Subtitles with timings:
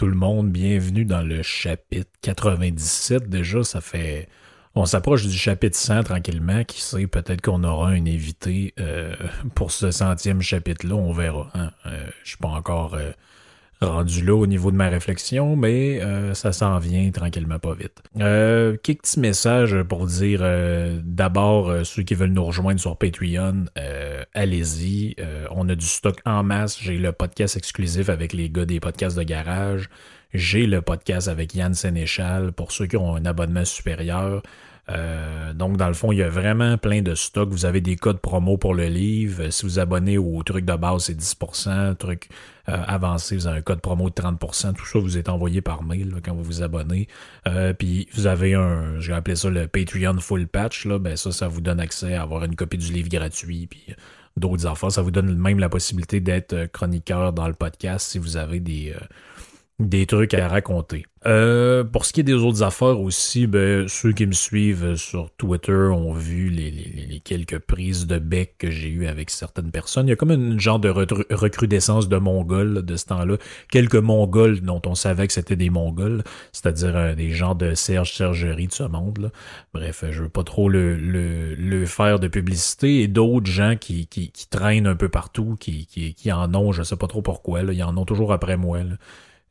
[0.00, 3.28] Tout le monde, bienvenue dans le chapitre 97.
[3.28, 4.30] Déjà, ça fait.
[4.74, 6.64] On s'approche du chapitre 100 tranquillement.
[6.64, 9.14] Qui sait, peut-être qu'on aura un invité euh,
[9.54, 10.94] pour ce centième chapitre-là.
[10.94, 11.50] On verra.
[11.52, 11.72] Hein?
[11.84, 13.10] Euh, je suis pas encore euh,
[13.86, 18.02] rendu là au niveau de ma réflexion, mais euh, ça s'en vient tranquillement pas vite.
[18.18, 22.96] Euh, quelques petits messages pour dire euh, d'abord euh, ceux qui veulent nous rejoindre sur
[22.96, 23.64] Patreon,
[24.34, 25.16] allez-y.
[25.50, 26.78] On a du stock en masse.
[26.80, 29.88] J'ai le podcast exclusif avec les gars des podcasts de garage.
[30.32, 34.42] J'ai le podcast avec Yann Sénéchal pour ceux qui ont un abonnement supérieur.
[34.90, 37.50] Euh, donc, dans le fond, il y a vraiment plein de stocks.
[37.50, 39.50] Vous avez des codes promo pour le livre.
[39.50, 41.96] Si vous abonnez au truc de base, c'est 10%.
[41.96, 42.28] Truc
[42.68, 44.74] euh, avancé, vous avez un code promo de 30%.
[44.74, 47.08] Tout ça vous est envoyé par mail quand vous vous abonnez.
[47.46, 50.86] Euh, puis vous avez un, j'ai appelé ça le Patreon Full Patch.
[50.86, 50.98] Là.
[50.98, 53.66] Ben, ça, ça vous donne accès à avoir une copie du livre gratuit.
[53.66, 53.94] Puis
[54.36, 54.92] d'autres affaires.
[54.92, 58.94] Ça vous donne même la possibilité d'être chroniqueur dans le podcast si vous avez des,
[59.80, 61.04] des trucs à raconter.
[61.26, 65.30] Euh, pour ce qui est des autres affaires aussi, ben, ceux qui me suivent sur
[65.32, 70.06] Twitter ont vu les, quelques prises de bec que j'ai eues avec certaines personnes.
[70.06, 73.36] Il y a comme une genre de recrudescence de Mongols de ce temps-là.
[73.70, 78.14] Quelques Mongols dont on savait que c'était des Mongols, c'est-à-dire euh, des gens de Serge
[78.14, 79.30] Sergerie de ce monde.
[79.74, 83.02] Bref, je veux pas trop le, le, faire de publicité.
[83.02, 86.82] Et d'autres gens qui, qui, traînent un peu partout, qui, qui, qui en ont, je
[86.82, 88.80] sais pas trop pourquoi, là, ils en ont toujours après moi.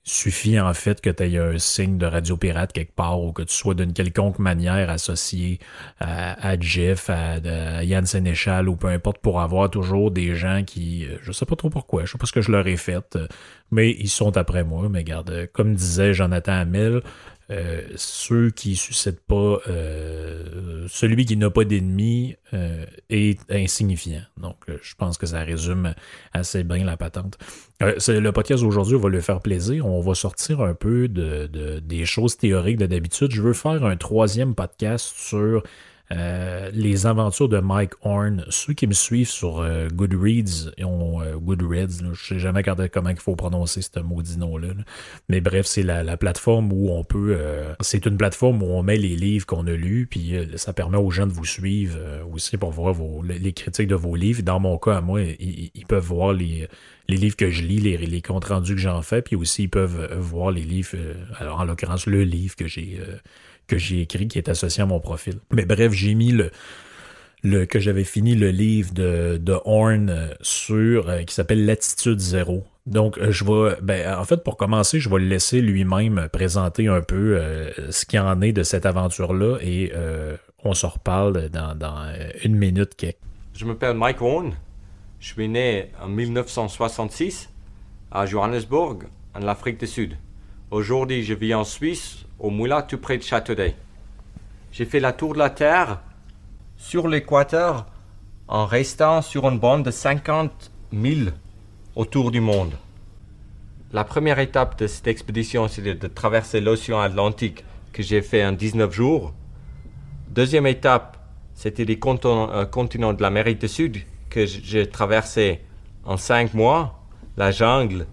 [0.10, 3.44] Suffit en fait que tu aies un signe de radio pirate quelque part ou que
[3.44, 5.60] tu sois d'une quelconque manière associé
[6.00, 11.06] à, à Jeff, à, Yann Sénéchal ou peu importe pour avoir toujours des gens qui,
[11.06, 13.16] euh, je sais pas trop pourquoi, je sais pas ce que je leur ai fait,
[13.16, 13.28] euh,
[13.72, 14.90] mais ils sont après moi.
[14.90, 17.02] Mais garde, euh, comme disait Jonathan Hamel,
[17.52, 24.22] euh, ceux qui suscitent pas, euh, celui qui n'a pas d'ennemi euh, est insignifiant.
[24.38, 25.94] Donc, je pense que ça résume
[26.34, 27.38] assez bien la patente.
[27.80, 29.86] Le podcast d'aujourd'hui va lui faire plaisir.
[29.88, 33.32] On va sortir un peu de, de- des choses théoriques de d'habitude.
[33.32, 35.64] Je veux faire un troisième podcast sur
[36.12, 38.44] euh, les aventures de Mike Horn.
[38.50, 42.90] Ceux qui me suivent sur euh, Goodreads, ont euh, Goodreads, là, je sais jamais quand-
[42.92, 44.70] comment il faut prononcer ce maudit nom-là.
[44.70, 44.84] là.
[45.30, 47.38] Mais bref, c'est la, la plateforme où on peut...
[47.82, 51.12] c'est une plateforme où on met les livres qu'on a lus, puis ça permet aux
[51.12, 51.98] gens de vous suivre
[52.32, 54.42] aussi pour voir les critiques de vos livres.
[54.42, 56.68] Dans mon cas, à moi, ils, peuvent voir les,
[57.08, 60.16] livres que je lis, les, les comptes rendus que j'en fais, puis aussi ils peuvent
[60.18, 60.98] voir les livres,
[61.38, 63.00] alors en l'occurrence le livre que j'ai
[63.70, 65.36] que j'ai écrit qui est associé à mon profil.
[65.52, 66.52] Mais bref, j'ai mis le
[67.66, 72.66] que j'avais fini le livre de, de Horn euh, sur euh, qui s'appelle Latitude Zéro.
[72.86, 76.88] Donc euh, je vais ben en fait pour commencer, je vais le laisser lui-même présenter
[76.88, 77.40] un peu
[77.92, 79.94] ce qu'il en est de cette aventure là et
[80.64, 82.12] on se reparle dans, dans
[82.44, 83.20] une minute quelque.
[83.54, 84.54] Je m'appelle Mike Horn.
[85.20, 87.50] Je suis né en 1966
[88.12, 89.04] à Johannesburg,
[89.36, 90.16] en Afrique du Sud.
[90.72, 93.76] Aujourd'hui, je vis en Suisse, au Moulin, tout près de Châteaudet.
[94.72, 96.00] J'ai fait la tour de la Terre
[96.78, 97.88] sur l'équateur
[98.48, 101.32] en restant sur une bande de 50 000
[101.96, 102.74] autour du monde.
[103.94, 108.52] La première étape de cette expédition, c'était de traverser l'océan Atlantique que j'ai fait en
[108.52, 109.34] 19 jours.
[110.28, 111.18] Deuxième étape,
[111.56, 113.98] c'était les continents, de l'Amérique du Sud
[114.30, 115.62] que j'ai traversé
[116.06, 117.00] en cinq mois,
[117.38, 118.06] la jungle,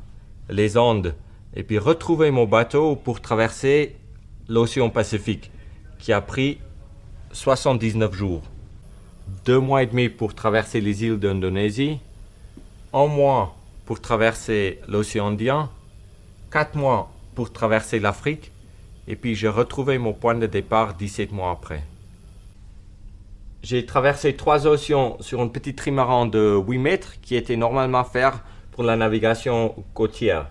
[0.49, 1.14] les Andes,
[1.56, 3.97] et puis retrouver mon bateau pour traverser
[4.49, 5.50] l'océan Pacifique,
[5.99, 6.58] qui a pris
[7.32, 8.43] 79 jours.
[9.44, 11.99] Deux mois et demi pour traverser les îles d'Indonésie,
[12.93, 13.56] un mois
[13.87, 15.70] pour traverser l'océan Indien,
[16.53, 18.52] 4 mois pour traverser l'Afrique
[19.09, 21.82] et puis j'ai retrouvé mon point de départ 17 mois après.
[23.62, 28.32] J'ai traversé trois océans sur un petit trimaran de 8 mètres qui était normalement fait
[28.73, 30.49] pour la navigation côtière.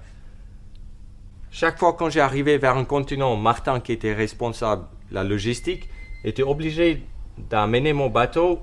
[1.57, 5.87] Chaque fois quand j'ai arrivé vers un continent, Martin, qui était responsable de la logistique,
[6.25, 7.05] était obligé
[7.37, 8.59] d'amener mon bateau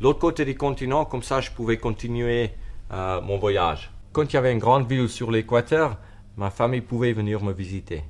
[0.00, 2.50] l'autre côté du continent, comme ça je pouvais continuer
[2.92, 3.92] euh, mon voyage.
[4.10, 5.98] Quand il y avait une grande ville sur l'équateur,
[6.36, 8.02] ma famille pouvait venir me visiter.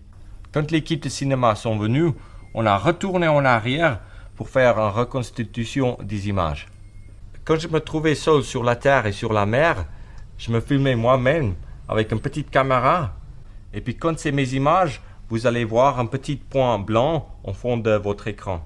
[0.51, 2.15] Quand l'équipe de cinéma sont venus,
[2.55, 4.01] on a retourné en arrière
[4.37, 6.69] pour faire une reconstitution des images.
[7.45, 9.85] Quand je me trouvais seul sur la terre et sur la mer,
[10.39, 11.55] je me filmais moi-même
[11.87, 13.13] avec une petite caméra.
[13.75, 17.77] Et puis quand c'est mes images, vous allez voir un petit point blanc au fond
[17.79, 18.63] de votre écran.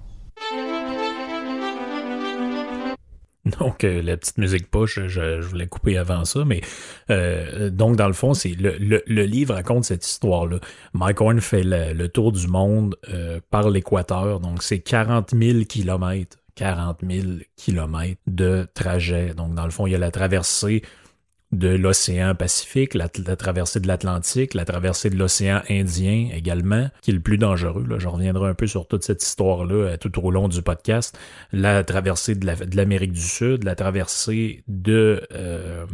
[3.60, 6.62] Donc, euh, la petite musique push, je, voulais couper avant ça, mais
[7.10, 10.58] euh, donc, dans le fond, c'est le, livre raconte cette histoire-là.
[10.94, 15.64] Mike Horn fait le, le tour du monde euh, par l'équateur, donc c'est 40 000
[15.68, 16.38] kilomètres.
[16.56, 17.26] 40 000
[17.56, 19.34] kilomètres de trajet.
[19.34, 20.82] Donc, dans le fond, il y a la traversée
[21.52, 27.14] de l'océan Pacifique, la, traversée de l'Atlantique, la traversée de l'océan Indien également, qui est
[27.14, 27.86] le plus dangereux.
[27.88, 27.98] Là.
[27.98, 31.18] Je reviendrai un peu sur toute cette histoire-là euh, tout au long du podcast.
[31.52, 35.86] La traversée de l'Amérique du Sud, la traversée de euh,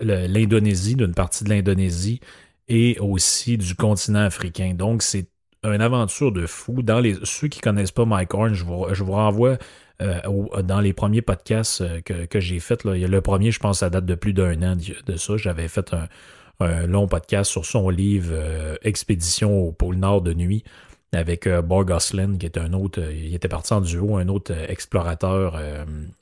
[0.00, 2.20] l'Indonésie, d'une partie de l'Indonésie,
[2.68, 4.74] et aussi du continent africain.
[4.74, 5.28] Donc, c'est
[5.64, 6.82] une aventure de fou.
[6.82, 9.58] Dans ceux qui connaissent pas Mike Horn, je vous renvoie
[10.00, 14.06] euh, dans les premiers podcasts euh, que, j'ai fait, le premier, je pense, ça date
[14.06, 15.36] de plus d'un an de, ça.
[15.36, 20.64] J'avais fait un, long podcast sur son livre euh, Expédition au pôle Nord de nuit
[21.12, 25.58] avec Borg Goslin, qui est un autre, il était parti en duo, un autre explorateur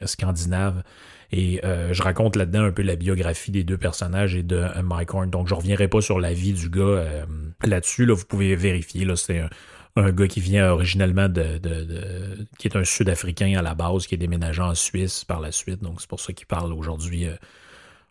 [0.02, 0.82] scandinave.
[1.30, 5.30] Et je raconte là-dedans un peu la biographie des deux personnages et de Mike Horn.
[5.30, 7.04] Donc je reviendrai pas sur la vie du gars
[7.64, 8.06] là-dessus.
[8.06, 9.04] Là, vous pouvez vérifier.
[9.04, 9.50] Là, c'est un,
[9.98, 11.60] un gars qui vient originellement de,
[12.58, 15.82] qui est un Sud-Africain à la base, qui est déménagé en Suisse par la suite.
[15.82, 17.34] Donc c'est pour ça qu'il parle aujourd'hui euh,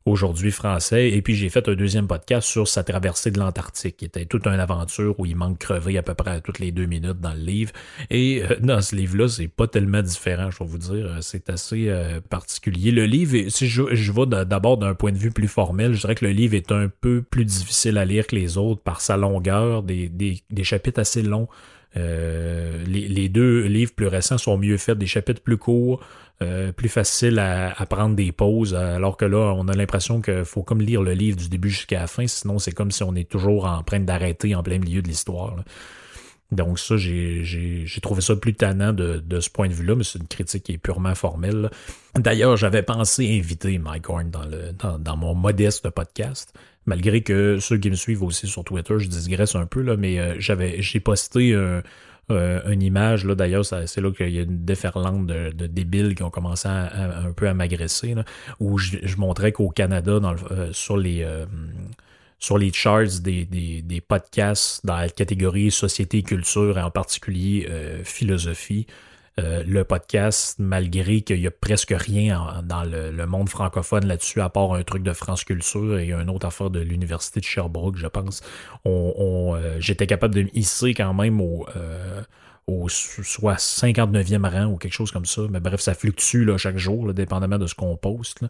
[0.08, 1.10] aujourd'hui français.
[1.10, 4.48] Et puis j'ai fait un deuxième podcast sur sa traversée de l'Antarctique, qui était toute
[4.48, 7.40] une aventure où il manque crever à peu près toutes les deux minutes dans le
[7.40, 7.72] livre.
[8.10, 11.18] Et euh, dans ce livre-là, c'est pas tellement différent, je vais vous dire.
[11.22, 12.92] C'est assez euh, particulier.
[12.92, 16.16] Le livre, si je, je vais d'abord d'un point de vue plus formel, je dirais
[16.16, 19.18] que le livre est un peu plus difficile à lire que les autres par sa
[19.18, 21.48] longueur, des, des, des chapitres assez longs.
[21.98, 26.00] Euh, les, deux livres plus récents sont mieux faits, des chapitres plus courts,
[26.42, 30.64] euh, plus faciles à, prendre des pauses, alors que là, on a l'impression qu'il faut
[30.64, 33.30] comme lire le livre du début jusqu'à la fin, sinon c'est comme si on est
[33.30, 35.56] toujours en train d'arrêter en plein milieu de l'histoire.
[36.52, 40.28] Donc ça, j'ai trouvé ça plus tannant de, ce point de vue-là, mais c'est une
[40.28, 41.70] critique qui est purement formelle.
[42.16, 46.54] D'ailleurs, j'avais pensé inviter Mike Horn dans, mon modeste podcast,
[46.88, 50.20] malgré que ceux qui me suivent aussi sur Twitter, je digresse un peu, là, mais
[50.20, 51.82] euh, j'avais j'ai posté euh,
[52.30, 56.30] une image, là, d'ailleurs, c'est là qu'il y a une déferlante de, débiles qui ont
[56.30, 58.16] commencé un peu à m'agresser,
[58.60, 61.26] où je, montrais qu'au Canada, dans le, euh, sur les
[62.40, 67.68] sur les charts des, des, podcasts dans la catégorie société culture, et en particulier
[68.04, 68.88] philosophie.
[69.40, 74.50] Euh, le podcast, malgré qu'il y a presque rien dans le, monde francophone là-dessus, à
[74.50, 78.08] part un truc de France Culture et une autre affaire de l'Université de Sherbrooke, je
[78.08, 78.42] pense,
[78.88, 81.68] euh, j'étais capable de me hisser quand même au
[82.68, 85.44] au soit 59e rang ou quelque chose comme ça.
[85.50, 88.42] Mais bref, ça fluctue chaque jour, dépendamment de ce qu'on poste.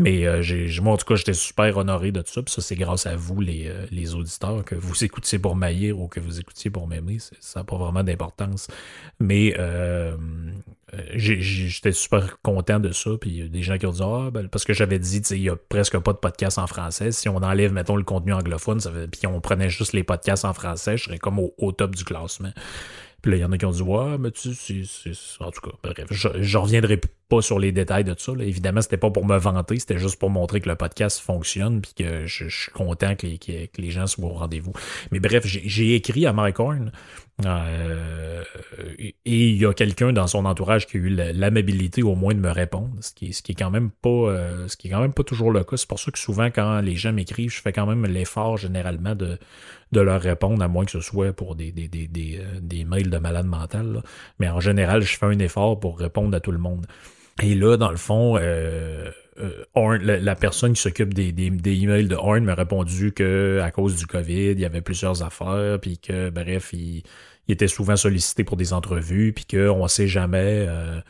[0.00, 0.42] Mais euh,
[0.82, 2.40] moi, en tout cas, j'étais super honoré de tout ça.
[2.46, 6.18] Ça, c'est grâce à vous, les, euh, auditeurs, que vous écoutiez pour maillir ou que
[6.18, 7.18] vous écoutiez pour m'aimer.
[7.38, 8.66] Ça n'a pas vraiment d'importance.
[9.20, 10.16] Mais euh,
[11.14, 13.10] j'étais super content de ça.
[13.20, 15.18] Puis il y a des gens qui ont dit Ah, ben, parce que j'avais dit,
[15.30, 17.12] il n'y a presque pas de podcast en français.
[17.12, 18.80] Si on enlève, mettons, le contenu anglophone,
[19.12, 22.50] puis on prenait juste les podcasts en français, je serais comme au top du classement.
[23.22, 24.82] Puis là, il y en a qui ont dit Ouais, mais tu sais.
[25.40, 28.32] En tout cas, bref, je, je reviendrai pas sur les détails de ça.
[28.34, 28.44] Là.
[28.44, 31.94] Évidemment, c'était pas pour me vanter, c'était juste pour montrer que le podcast fonctionne puis
[31.94, 34.72] que je, suis content que les, que les, gens soient au rendez-vous.
[35.10, 36.92] Mais bref, j'ai écrit à Mike Horn
[37.46, 38.44] euh,
[39.00, 42.38] et il y a quelqu'un dans son entourage qui a eu l'amabilité au moins de
[42.38, 45.00] me répondre, ce qui, ce qui est quand même pas euh, ce qui est quand
[45.00, 45.76] même pas toujours le cas.
[45.76, 49.14] C'est pour ça que souvent quand les gens m'écrivent, je fais quand même l'effort généralement
[49.14, 49.38] de,
[49.92, 52.84] de leur répondre, à moins que ce soit pour des, des, des, des, euh, des
[52.84, 54.02] mails de malade mental.
[54.38, 56.86] Mais en général, je fais un effort pour répondre à tout le monde.
[57.40, 59.10] Et là, dans le fond, euh,
[59.40, 61.32] euh la, personne qui s'occupe des,
[61.82, 65.78] emails de Horn m'a répondu que à cause du COVID, il y avait plusieurs affaires,
[65.80, 67.02] puis que bref, il,
[67.48, 70.66] était souvent sollicité pour des entrevues, puis qu'on ne sait jamais.
[70.68, 71.00] Euh,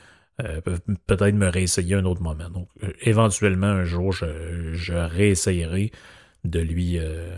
[1.06, 2.48] peut-être me réessayer un autre moment.
[2.48, 2.68] Donc,
[3.02, 5.92] éventuellement, un jour, je réessayerai
[6.44, 7.30] de lui, euh,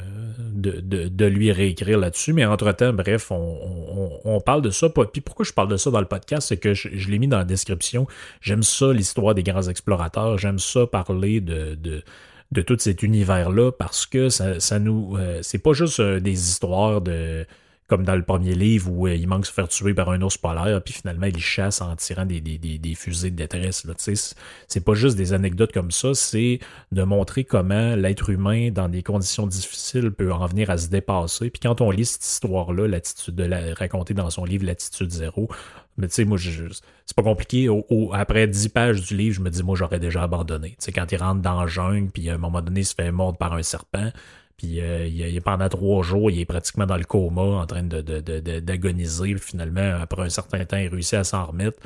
[0.54, 2.32] de, lui réécrire là-dessus.
[2.32, 4.88] Mais entre-temps, bref, on, parle de ça.
[4.88, 7.28] Puis pourquoi je parle de ça dans le podcast, c'est que je, je l'ai mis
[7.28, 8.06] dans la description.
[8.40, 10.38] J'aime ça, l'histoire des grands explorateurs.
[10.38, 12.02] J'aime ça parler de, de,
[12.52, 15.16] de tout cet univers-là parce que ça, ça nous.
[15.18, 17.46] Euh, c'est pas juste euh, des histoires de
[17.86, 20.22] comme dans le premier livre où euh, il manque de se faire tuer par un
[20.22, 23.86] ours polaire, puis finalement il chasse en tirant des, des, des, fusées de détresse.
[24.68, 26.60] C'est pas juste des anecdotes comme ça, c'est
[26.92, 31.50] de montrer comment l'être humain, dans des conditions difficiles, peut en venir à se dépasser.
[31.50, 35.48] Puis quand on lit cette histoire-là, l'attitude de la raconter dans son livre L'attitude zéro,
[35.96, 37.68] mais tu sais, moi, c'est pas compliqué.
[38.12, 40.70] après dix pages du livre, je me dis, moi, j'aurais déjà abandonné.
[40.70, 42.94] Tu sais, quand il rentre dans le jungle, puis à un moment donné, il se
[42.94, 44.10] fait mordre par un serpent,
[44.56, 49.34] puis euh, il, pendant trois jours, il est pratiquement dans le coma, en train d'agoniser.
[49.34, 51.78] De, finalement, après un certain temps, il réussit à s'en remettre.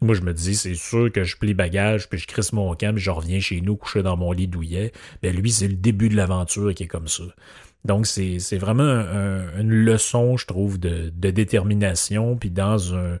[0.00, 2.94] Moi, je me dis, c'est sûr que je plie bagage, puis je crisse mon camp,
[2.94, 4.92] puis je reviens chez nous, coucher dans mon lit douillet.
[5.22, 7.24] Ben lui, c'est le début de l'aventure qui est comme ça.
[7.84, 9.04] Donc, c'est vraiment
[9.58, 13.18] une leçon, je trouve, de, de détermination, puis dans un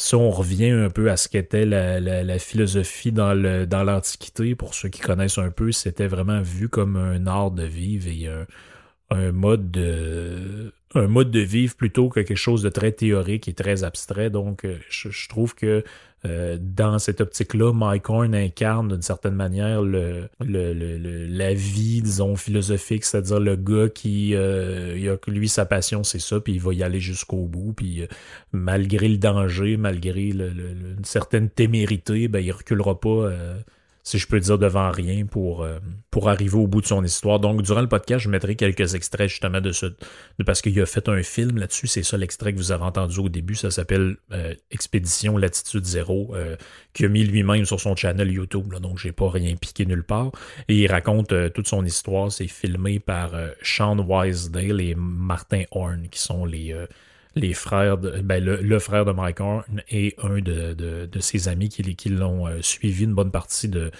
[0.00, 5.00] si on revient un peu à ce qu'était la, philosophie dans l'Antiquité, pour ceux qui
[5.00, 8.28] connaissent un peu, c'était vraiment vu comme un art de vivre et
[9.10, 14.30] un, mode de vivre plutôt que quelque chose de très théorique et très abstrait.
[14.30, 15.82] Donc, euh, je trouve que
[16.24, 23.04] euh, dans cette optique-là, Mike Horn incarne d'une certaine manière le, la vie, disons, philosophique,
[23.04, 26.74] c'est-à-dire le gars qui, euh, il a, lui, sa passion, c'est ça, puis il va
[26.74, 28.06] y aller jusqu'au bout, puis euh,
[28.52, 33.30] malgré le danger, malgré une certaine témérité, ben, il reculera pas
[34.08, 37.40] si je peux dire, devant rien pour, euh, pour arriver au bout de son histoire.
[37.40, 39.84] Donc, durant le podcast, je mettrai quelques extraits justement de ce.
[39.84, 41.88] De, parce qu'il a fait un film là-dessus.
[41.88, 43.54] C'est ça l'extrait que vous avez entendu au début.
[43.54, 46.56] Ça s'appelle euh, Expédition Latitude Zéro, euh,
[46.94, 48.72] qu'il a mis lui-même sur son channel YouTube.
[48.72, 50.32] Là, donc, j'ai pas rien piqué nulle part.
[50.68, 52.32] Et il raconte toute son histoire.
[52.32, 56.74] C'est filmé par Sean Wisedale et Martin Horn, qui sont les
[57.38, 61.68] les frères, de, ben le, frère de Mike Horn et un de, de, ses amis
[61.68, 63.90] qui, l'ont euh, suivi une bonne partie de,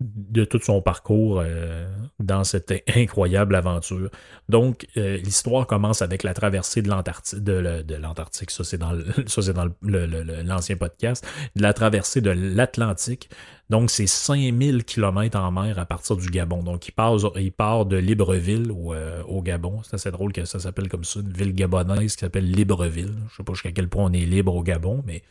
[0.00, 1.86] de tout son parcours euh,
[2.18, 4.10] dans cette incroyable aventure.
[4.48, 8.92] Donc, euh, l'histoire commence avec la traversée de l'Antarctique, ça c'est dans,
[9.82, 13.28] l'ancien podcast, de la traversée de l'Atlantique.
[13.68, 16.62] Donc, c'est 5000 km en mer à partir du Gabon.
[16.62, 19.82] Donc, il part, de Libreville au, euh, au Gabon.
[19.84, 23.14] C'est assez drôle que ça s'appelle comme ça, une ville gabonaise qui s'appelle Libreville.
[23.30, 25.22] Je sais pas jusqu'à quel point on est libre au Gabon, mais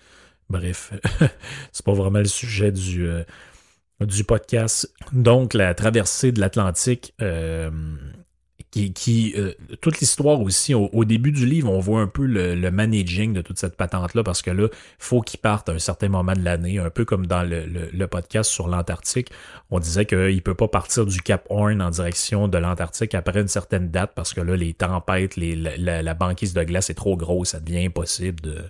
[0.50, 0.94] bref,
[1.72, 3.10] c'est pas vraiment le sujet du
[4.02, 4.94] du podcast.
[5.12, 7.70] Donc, la traversée de l'Atlantique, euh,
[8.72, 13.34] qui, euh, toute l'histoire aussi, au, début du livre, on voit un peu le, managing
[13.34, 14.68] de toute cette patente-là, parce que là,
[15.00, 18.50] faut qu'il parte à un certain moment de l'année, un peu comme dans le, podcast
[18.50, 19.32] sur l'Antarctique.
[19.72, 23.48] On disait qu'il peut pas partir du Cap Horn en direction de l'Antarctique après une
[23.48, 27.60] certaine date, parce que là, les tempêtes, la, banquise de glace est trop grosse, ça
[27.60, 28.70] devient impossible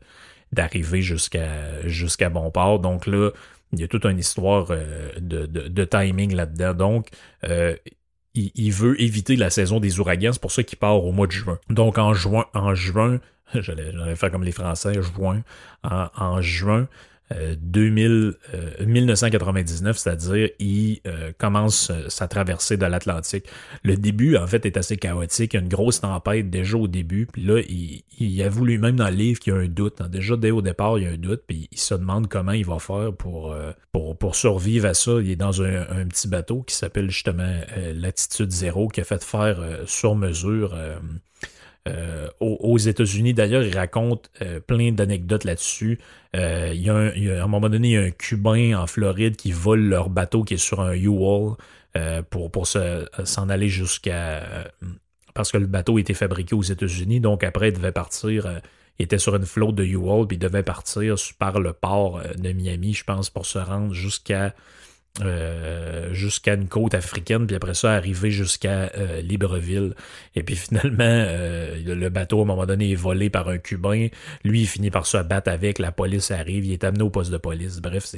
[0.51, 2.79] d'arriver jusqu'à jusqu'à bon port.
[2.79, 3.31] Donc là,
[3.73, 6.73] il y a toute une histoire euh, de, timing là-dedans.
[6.73, 7.09] Donc,
[7.43, 7.75] euh,
[8.33, 10.31] il, veut éviter la saison des ouragans.
[10.33, 11.59] C'est pour ça qu'il part au mois de juin.
[11.69, 13.19] Donc, en juin, en juin,
[13.53, 15.43] j'allais faire comme les Français, juin,
[15.83, 16.87] en juin,
[17.31, 23.45] 2000, euh, 1999, euh, c'est-à-dire il euh, commence sa traversée de l'Atlantique.
[23.83, 25.53] Le début, en fait, est assez chaotique.
[25.53, 27.27] Il y a une grosse tempête déjà au début.
[27.27, 30.01] Puis là, il, il avoue lui-même dans le livre qu'il y a un doute.
[30.01, 30.09] Hein.
[30.09, 31.43] Déjà, dès au départ, il y a un doute.
[31.45, 33.55] Puis il se demande comment il va faire pour,
[34.33, 35.11] survivre à ça.
[35.21, 37.59] Il est dans un, petit bateau qui s'appelle justement
[37.93, 40.75] Latitude Zéro, qui a fait faire sur mesure
[42.39, 43.33] aux, États-Unis.
[43.33, 45.99] D'ailleurs, il raconte euh, plein d'anecdotes là-dessus.
[46.35, 49.35] Euh, il, a un, à un moment donné, il y a un Cubain en Floride
[49.35, 51.55] qui vole leur bateau qui est sur un U-Haul
[52.29, 54.71] pour, pour s'en aller jusqu'à...
[55.33, 58.61] parce que le bateau était fabriqué aux États-Unis, donc après, il devait partir...
[58.99, 62.51] il était sur une flotte de U-Haul, puis il devait partir par le port de
[62.53, 64.53] Miami, je pense, pour se rendre jusqu'à
[65.21, 69.93] euh, jusqu'à une côte africaine, puis après ça, arriver jusqu'à euh, Libreville.
[70.35, 74.07] Et puis finalement, euh, le bateau, à un moment donné, est volé par un Cubain.
[74.43, 77.31] Lui, il finit par se battre avec, la police arrive, il est amené au poste
[77.31, 77.79] de police.
[77.79, 78.11] Bref,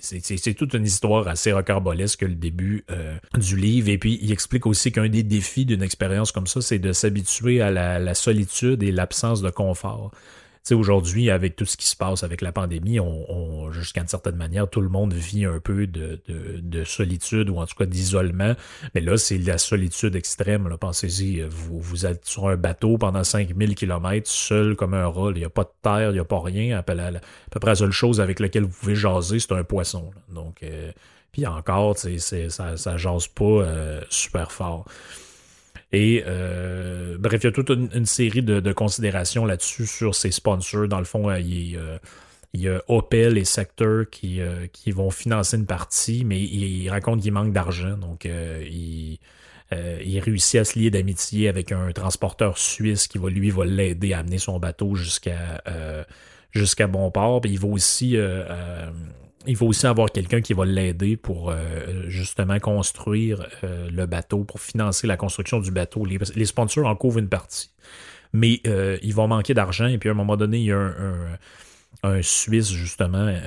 [0.00, 2.84] c'est toute une histoire assez rocambolesque le début
[3.38, 3.88] du livre.
[3.88, 7.60] Et puis, il explique aussi qu'un des défis d'une expérience comme ça, c'est de s'habituer
[7.60, 10.12] à la solitude et l'absence de confort
[10.62, 14.36] sais, aujourd'hui, avec tout ce qui se passe avec la pandémie, on, jusqu'à une certaine
[14.36, 18.54] manière, tout le monde vit un peu de, de, solitude ou en tout cas d'isolement.
[18.94, 20.68] Mais là, c'est la solitude extrême.
[20.80, 25.30] Pensez-y, vous, vous êtes sur un bateau pendant 5000 km, seul comme un rat.
[25.30, 26.78] Il n'y a pas de terre, il n'y a pas rien.
[26.78, 26.94] À peu,
[27.60, 30.10] près la seule chose avec laquelle vous pouvez jaser, c'est un poisson.
[30.32, 30.92] Donc, euh,
[31.32, 33.66] Puis encore, ça, ça jase pas
[34.10, 34.84] super fort.
[35.92, 36.24] Et
[37.18, 40.88] bref, il y a toute une, série de, considérations là-dessus sur ses sponsors.
[40.88, 41.78] Dans le fond, il,
[42.54, 44.40] il y a Opel et Sector qui,
[44.72, 47.96] qui vont financer une partie, mais il, raconte qu'il manque d'argent.
[47.98, 49.18] Donc, il
[49.72, 53.64] euh, il réussit à se lier d'amitié avec un transporteur suisse qui va lui va
[53.64, 56.04] l'aider à amener son bateau jusqu'à euh,
[56.50, 57.40] jusqu'à bon port.
[57.44, 58.90] il va aussi euh,
[59.46, 61.52] il faut aussi avoir quelqu'un qui va l'aider pour
[62.08, 66.04] justement construire le bateau, pour financer la construction du bateau.
[66.04, 67.70] Les, sponsors en couvrent une partie.
[68.32, 68.60] Mais
[69.02, 70.92] ils vont manquer d'argent et puis à un moment donné, il y a
[72.02, 73.38] un Suisse, justement, euh,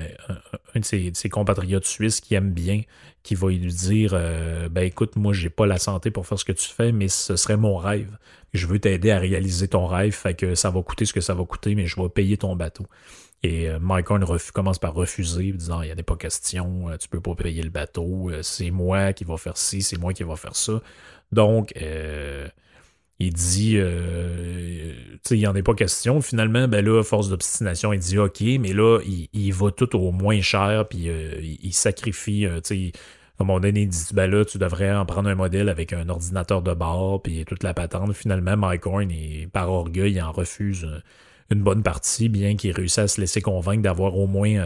[0.75, 2.83] un, de, ses, compatriotes suisses qui aime bien,
[3.23, 6.45] qui va lui dire euh, Ben écoute, moi, j'ai pas la santé pour faire ce
[6.45, 8.17] que tu fais, mais ce serait mon rêve.
[8.53, 11.33] Je veux t'aider à réaliser ton rêve, fait que ça va coûter ce que ça
[11.33, 12.85] va coûter, mais je vais payer ton bateau.
[13.45, 17.21] Et euh, Mike Horn commence par refuser, disant Il n'y a pas question, tu peux
[17.21, 20.55] pas payer le bateau, c'est moi qui va faire ci, c'est moi qui va faire
[20.55, 20.81] ça.
[21.31, 21.73] Donc,
[23.19, 24.93] il dit, euh,
[25.31, 26.21] il n'y en est pas question.
[26.21, 28.99] Finalement, ben là, force d'obstination, il dit OK, mais là,
[29.33, 32.91] il, va tout au moins cher, puis euh, il, sacrifie, euh, tu sais,
[33.39, 36.09] un moment donné, il dit, ben là, tu devrais en prendre un modèle avec un
[36.09, 38.13] ordinateur de bord, puis toute la patente.
[38.13, 39.09] Finalement, Mike Horn,
[39.51, 40.87] par orgueil, il en refuse
[41.51, 44.65] une bonne partie, bien qu'il réussisse à se laisser convaincre d'avoir au moins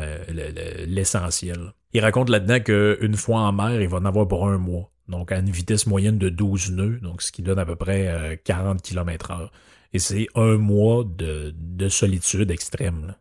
[0.87, 1.73] l'essentiel.
[1.93, 5.31] Il raconte là-dedans qu'une fois en mer, il va en avoir pour un mois donc
[5.31, 8.81] à une vitesse moyenne de 12 nœuds, donc ce qui donne à peu près 40
[8.81, 9.49] km h
[9.93, 13.15] Et c'est un mois de, solitude extrême.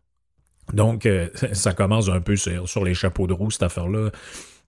[0.74, 4.10] Donc, euh, ça commence un peu sur, les chapeaux de roue, cette affaire-là.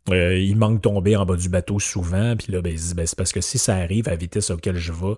[0.09, 3.33] Euh, il manque tomber en bas du bateau souvent, puis là, ben, ben, c'est parce
[3.33, 5.15] que si ça arrive à la vitesse auquel je vais,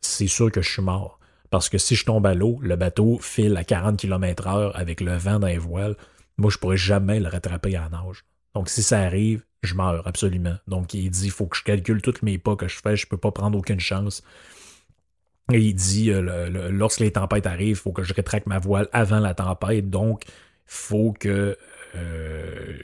[0.00, 1.20] c'est sûr que je suis mort.
[1.52, 5.02] Parce que si je tombe à l'eau, le bateau file à 40 km h avec
[5.02, 5.96] le vent dans les voiles.
[6.38, 8.24] Moi, je pourrais jamais le rattraper en nage.
[8.54, 10.56] Donc, si ça arrive, je meurs absolument.
[10.66, 13.06] Donc, il dit il faut que je calcule tous mes pas que je fais, je
[13.06, 14.22] peux pas prendre aucune chance.
[15.52, 18.88] Et il dit euh, lorsque les tempêtes arrivent, il faut que je rétracte ma voile
[18.94, 19.90] avant la tempête.
[19.90, 20.22] Donc,
[20.64, 21.58] faut que
[21.94, 22.78] euh,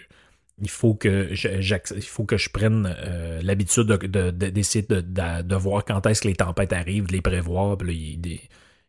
[0.60, 6.36] il faut que je, prenne euh, l'habitude d'essayer de, de, voir quand est-ce que les
[6.36, 7.76] tempêtes arrivent, de les prévoir.
[7.86, 8.40] il,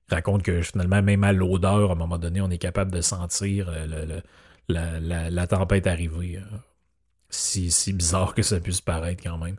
[0.09, 3.71] raconte que finalement, même à l'odeur, à un moment donné, on est capable de sentir
[4.67, 6.39] la, la, tempête arriver
[7.29, 9.55] si, si bizarre que ça puisse paraître quand même.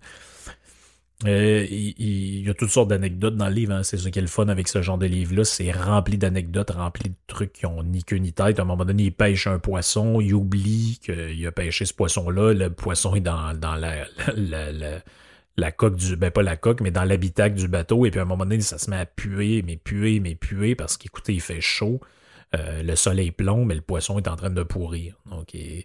[1.27, 3.73] Euh, il, y a toutes sortes d'anecdotes dans le livre.
[3.73, 3.83] Hein.
[3.83, 5.45] C'est ce qui est le fun avec ce genre de livre-là.
[5.45, 8.59] C'est rempli d'anecdotes, rempli de trucs qui ont ni queue ni tête.
[8.59, 12.55] À un moment donné, il pêche un poisson, il oublie qu'il a pêché ce poisson-là.
[12.55, 14.07] Le poisson est dans, la,
[15.57, 16.17] la, coque du.
[16.17, 18.07] Ben, pas la coque, mais dans l'habitacle du bateau.
[18.07, 20.75] Et puis à un moment donné, ça se met à puer, mais puer, mais puer,
[20.75, 22.01] parce qu'écoutez, il fait chaud.
[22.57, 25.15] Euh, le soleil plombe, mais le poisson est en train de pourrir.
[25.31, 25.85] Donc, il,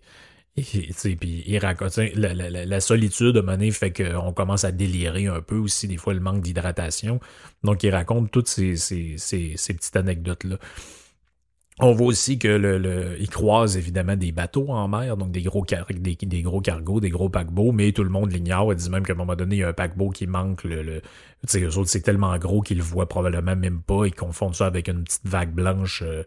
[0.58, 5.42] et, puis il raconte la, la, la, solitude de fait qu'on commence à délirer un
[5.42, 7.20] peu aussi, des fois le manque d'hydratation.
[7.64, 10.58] Donc il raconte toutes ces, petites anecdotes-là.
[11.80, 13.18] On voit aussi que le,
[13.76, 18.10] évidemment des bateaux en mer, donc des gros, cargos, des gros paquebots, mais tout le
[18.10, 18.72] monde l'ignore.
[18.72, 20.64] Il dit même qu'à un moment donné, il y a un paquebot qui manque.
[20.64, 21.02] Le,
[21.54, 24.06] eux autres, c'est tellement gros qu'ils le voient probablement même pas.
[24.06, 26.24] Ils confondent ça avec une petite vague blanche euh,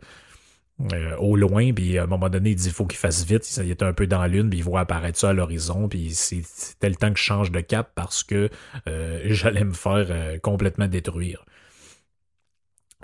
[0.92, 3.48] euh, au loin, puis à un moment donné, il dit il faut qu'il fasse vite.
[3.62, 6.88] Il était un peu dans lune, puis il voit apparaître ça à l'horizon, puis c'était
[6.88, 8.48] le temps que je change de cap parce que
[8.86, 11.44] euh, j'allais me faire euh, complètement détruire.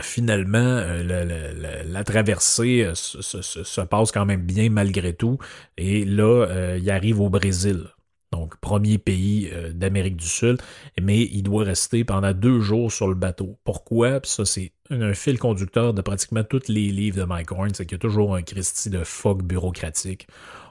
[0.00, 5.38] Finalement, la, traversée se, passe quand même bien malgré tout,
[5.76, 7.93] et là, il arrive au Brésil
[8.34, 10.58] donc premier pays euh, d'Amérique du Sud,
[11.00, 13.58] mais il doit rester pendant deux jours sur le bateau.
[13.64, 14.20] Pourquoi?
[14.20, 17.86] Puis ça, c'est un fil conducteur de pratiquement tous les livres de Mike Horn, c'est
[17.86, 20.26] qu'il y a toujours un Christie de phoque bureaucratique.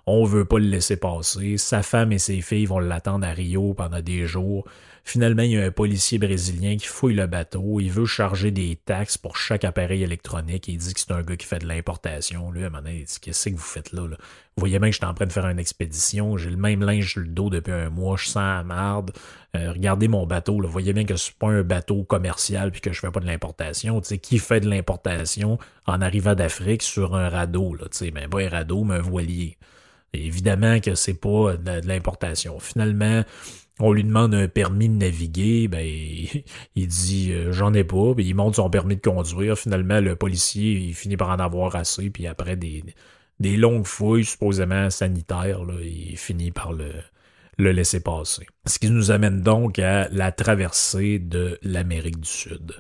[0.06, 1.58] On veut pas le laisser passer.
[1.58, 4.66] Sa femme et ses filles vont l'attendre à Rio pendant des jours.
[5.06, 7.82] Finalement, il y a un policier brésilien qui fouille le bateau.
[7.82, 10.70] Il veut charger des taxes pour chaque appareil électronique.
[10.70, 12.52] Il dit que c'est un gars qui fait de l'importation.
[12.52, 14.18] Lui, à un moment donné, dit Qu'est-ce que vous faites là, Vous
[14.56, 16.38] voyez bien que je suis en train de faire une expédition.
[16.38, 18.16] J'ai le même linge sur le dos depuis un mois.
[18.16, 19.12] Je sens la marde.
[19.58, 20.62] Euh, regardez mon bateau.
[20.62, 20.68] Là.
[20.68, 23.28] Vous voyez bien que c'est pas un bateau commercial puis que je fais pas de
[23.28, 24.00] l'importation.
[24.00, 27.76] Tu sais, qui fait de l'importation en arrivant d'Afrique sur un radeau?
[27.76, 27.88] Là?
[27.92, 29.58] Tu sais, ben, pas un radeau, mais un voilier.
[30.14, 32.58] évidemment que c'est pas de l'importation.
[32.60, 33.24] Finalement,
[33.80, 35.86] on lui demande un permis de naviguer, ben
[36.76, 39.58] il dit euh, j'en ai pas, puis il monte son permis de conduire.
[39.58, 42.84] Finalement, le policier finit par en avoir assez, puis après des,
[43.40, 46.92] des longues fouilles supposément sanitaires, là, il finit par le,
[47.58, 48.46] laisser passer.
[48.66, 52.74] Ce qui nous amène donc à la traversée de l'Amérique du Sud.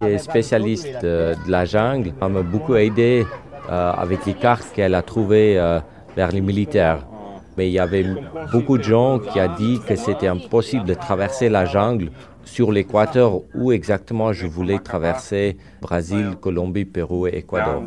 [0.00, 3.26] Les spécialiste de la jungle m'a beaucoup aidé
[3.68, 5.80] euh, avec les cartes qu'elle a trouvées euh,
[6.14, 7.04] vers les militaires.
[7.58, 8.06] Mais il y avait
[8.52, 12.12] beaucoup de gens qui ont dit que c'était impossible de traverser la jungle
[12.44, 15.56] sur l'équateur où exactement je voulais traverser?
[15.82, 17.82] Brésil, Colombie, Pérou et Équateur.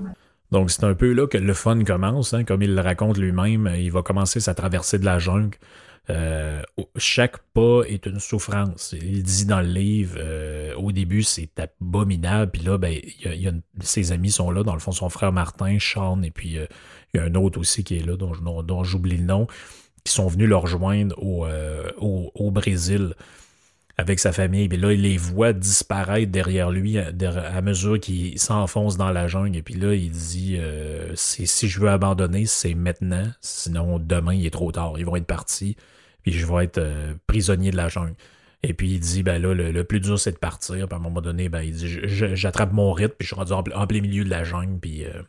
[0.52, 3.72] Donc c'est un peu là que le fun commence, hein, comme il le raconte lui-même.
[3.78, 5.58] Il va commencer sa traversée de la jungle.
[6.10, 6.62] Euh,
[6.98, 8.94] chaque pas est une souffrance.
[9.02, 12.52] Il dit dans le livre, euh, au début, c'est abominable.
[12.52, 15.78] Puis là, ben, y a, ses amis sont là, dans le fond, son frère Martin,
[15.80, 16.66] Sean, et puis euh,
[17.14, 19.48] il y a un autre aussi qui est là, dont, j'oublie le nom,
[20.04, 21.46] qui sont venus le rejoindre au,
[21.98, 23.14] au, au Brésil
[24.02, 24.68] avec sa famille.
[24.68, 29.56] Puis là, il les voit disparaître derrière lui à, mesure qu'il s'enfonce dans la jungle.
[29.56, 33.28] Et puis là, il dit euh, si je veux abandonner, c'est maintenant.
[33.40, 34.96] Sinon, demain, il est trop tard.
[34.98, 35.78] Ils vont être partis.
[36.24, 38.16] Puis je vais être euh, prisonnier de la jungle.
[38.64, 40.88] Et puis il dit ben là, le, plus dur, c'est de partir.
[40.88, 43.54] Puis à un moment donné, ben, il dit j'attrape mon rythme, puis je suis rendu
[43.54, 45.24] en, plein milieu de la jungle, puis euh,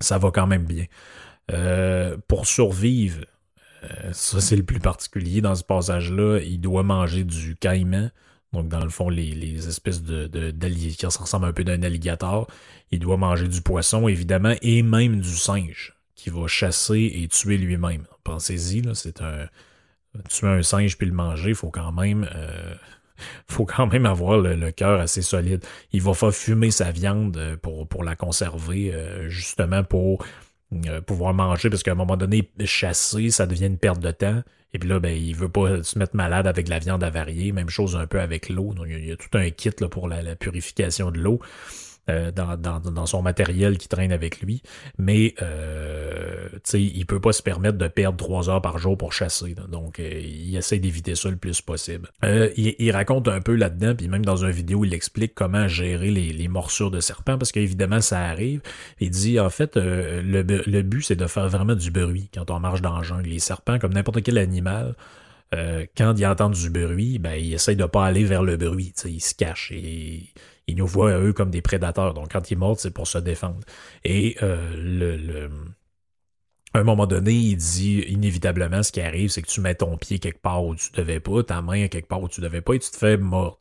[0.00, 0.86] ça va quand même bien.
[2.28, 3.24] pour survivre,
[3.84, 6.40] euh, ça, c'est le plus particulier dans ce passage-là.
[6.40, 8.10] Il doit manger du caïman.
[8.52, 10.28] Donc, dans le fond, les, espèces de,
[10.90, 12.46] qui ressemblent un peu d'un alligator.
[12.90, 17.58] Il doit manger du poisson, évidemment, et même du singe, qui va chasser et tuer
[17.58, 18.06] lui-même.
[18.24, 19.48] Pensez-y, c'est un.
[20.30, 22.26] Tuer un singe puis le manger, il faut quand même.
[22.34, 22.74] Euh,
[23.48, 25.64] faut quand même avoir le, cœur assez solide.
[25.92, 30.24] Il va faire fumer sa viande pour, pour la conserver, euh, justement pour
[30.88, 34.42] euh, pouvoir manger, parce qu'à un moment donné, chasser, ça devient une perte de temps.
[34.72, 37.52] Et puis là, ben, il veut pas se mettre malade avec la viande avariée.
[37.52, 38.74] Même chose un peu avec l'eau.
[38.86, 41.40] Il y a tout un kit là, pour la purification de l'eau.
[42.08, 44.62] Euh, dans, son matériel qui traîne avec lui.
[44.96, 49.56] Mais euh, il peut pas se permettre de perdre trois heures par jour pour chasser.
[49.68, 52.08] Donc, euh, il essaie d'éviter ça le plus possible.
[52.22, 56.12] Il, il, raconte un peu là-dedans, puis même dans une vidéo, il explique comment gérer
[56.12, 58.60] les, morsures de serpents, parce qu'évidemment, ça arrive.
[59.00, 62.60] Il dit, en fait, le, le but, c'est de faire vraiment du bruit quand on
[62.60, 63.28] marche dans le jungle.
[63.28, 64.94] Les serpents, comme n'importe quel animal,
[65.52, 68.92] quand ils entendent du bruit, ben, ils essayent de pas aller vers le bruit.
[69.06, 70.28] Ils se cachent et
[70.66, 72.14] ils nous voient, eux, comme des prédateurs.
[72.14, 73.60] Donc, quand ils mordent, c'est pour se défendre.
[74.04, 75.48] Et euh, le,
[76.76, 79.96] à un moment donné, il dit inévitablement ce qui arrive, c'est que tu mets ton
[79.96, 82.74] pied quelque part où tu devais pas, ta main quelque part où tu devais pas,
[82.74, 83.58] et tu te fais mordre.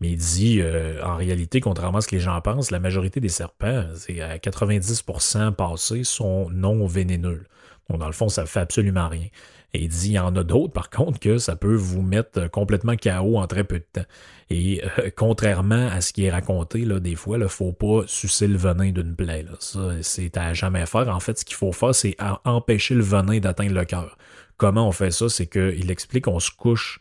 [0.00, 3.20] Mais il dit, euh, en réalité, contrairement à ce que les gens pensent, la majorité
[3.20, 7.44] des serpents, c'est à 90% passés, sont non vénéneux.
[7.90, 9.26] Dans le fond, ça fait absolument rien.
[9.74, 12.48] Et il dit, il y en a d'autres, par contre, que ça peut vous mettre
[12.48, 14.06] complètement KO en très peu de temps.
[14.48, 18.02] Et euh, contrairement à ce qui est raconté, là, des fois, il ne faut pas
[18.06, 19.44] sucer le venin d'une plaie.
[19.58, 21.08] Ça, c'est à jamais faire.
[21.08, 24.16] En fait, ce qu'il faut faire, c'est empêcher le venin d'atteindre le cœur.
[24.56, 25.28] Comment on fait ça?
[25.28, 27.00] C'est qu'il explique qu'on se couche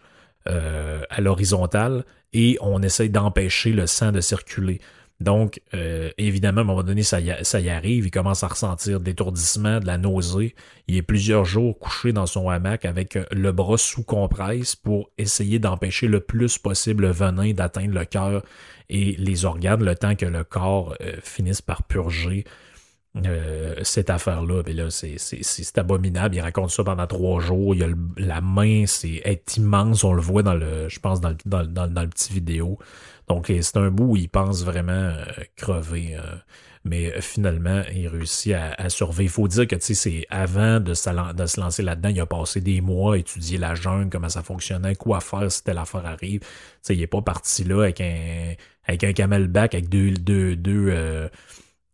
[0.50, 4.82] euh, à l'horizontale et on essaye d'empêcher le sang de circuler.
[5.24, 7.30] Donc, euh, évidemment, à un moment donné, ça y,
[7.70, 10.54] arrive, il commence à ressentir de l'étourdissement, de la nausée.
[10.90, 15.12] Il est plusieurs jours couché dans son hamac avec euh, le bras sous compresse pour
[15.18, 18.44] essayer d'empêcher le plus possible le venin d'atteindre le cœur
[18.90, 22.44] et les organes, le temps que le corps euh, finisse par purger
[23.84, 24.64] cette affaire-là.
[24.66, 26.34] là, c'est abominable.
[26.34, 27.76] Il raconte ça pendant trois jours.
[28.18, 30.04] La main, c'est est immense.
[30.04, 32.80] On le voit dans le, je pense, dans dans, dans le petit vidéo.
[33.28, 36.16] Donc, c'est un bout où il pense vraiment euh, crever.
[36.16, 36.22] Euh,
[36.84, 39.22] mais euh, finalement, il réussit à, survivre.
[39.22, 43.16] Il faut dire que c'est avant de se, lancer là-dedans, il a passé des mois
[43.16, 46.42] à étudier la jungle, comment ça fonctionnait, quoi faire si telle affaire arrive.
[46.82, 48.54] sais, il n'est pas parti là avec un
[48.86, 51.30] avec un camelback, avec deux, deux, deux,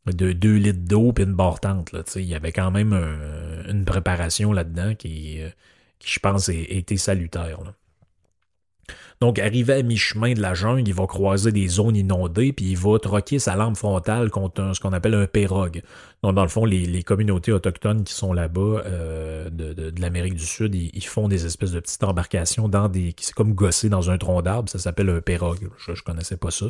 [0.08, 1.92] deux litres d'eau et une bartente.
[1.92, 2.94] Là, il y avait quand même
[3.70, 5.40] une préparation là-dedans qui,
[6.00, 7.60] qui, je pense, a été salutaire.
[9.22, 12.78] Donc, arrivé à mi-chemin de la jungle, il va croiser des zones inondées, puis il
[12.78, 15.82] va troquer sa lampe frontale contre ce qu'on appelle un pérogue.
[16.24, 20.74] Donc, dans le fond, les, communautés autochtones qui sont là-bas euh, de, l'Amérique du Sud,
[20.74, 23.14] ils, font des espèces de petites embarcations dans des.
[23.20, 25.70] C'est comme gosser dans un tronc d'arbre, ça s'appelle un pérogue.
[25.78, 26.68] Je, je connaissais pas ça.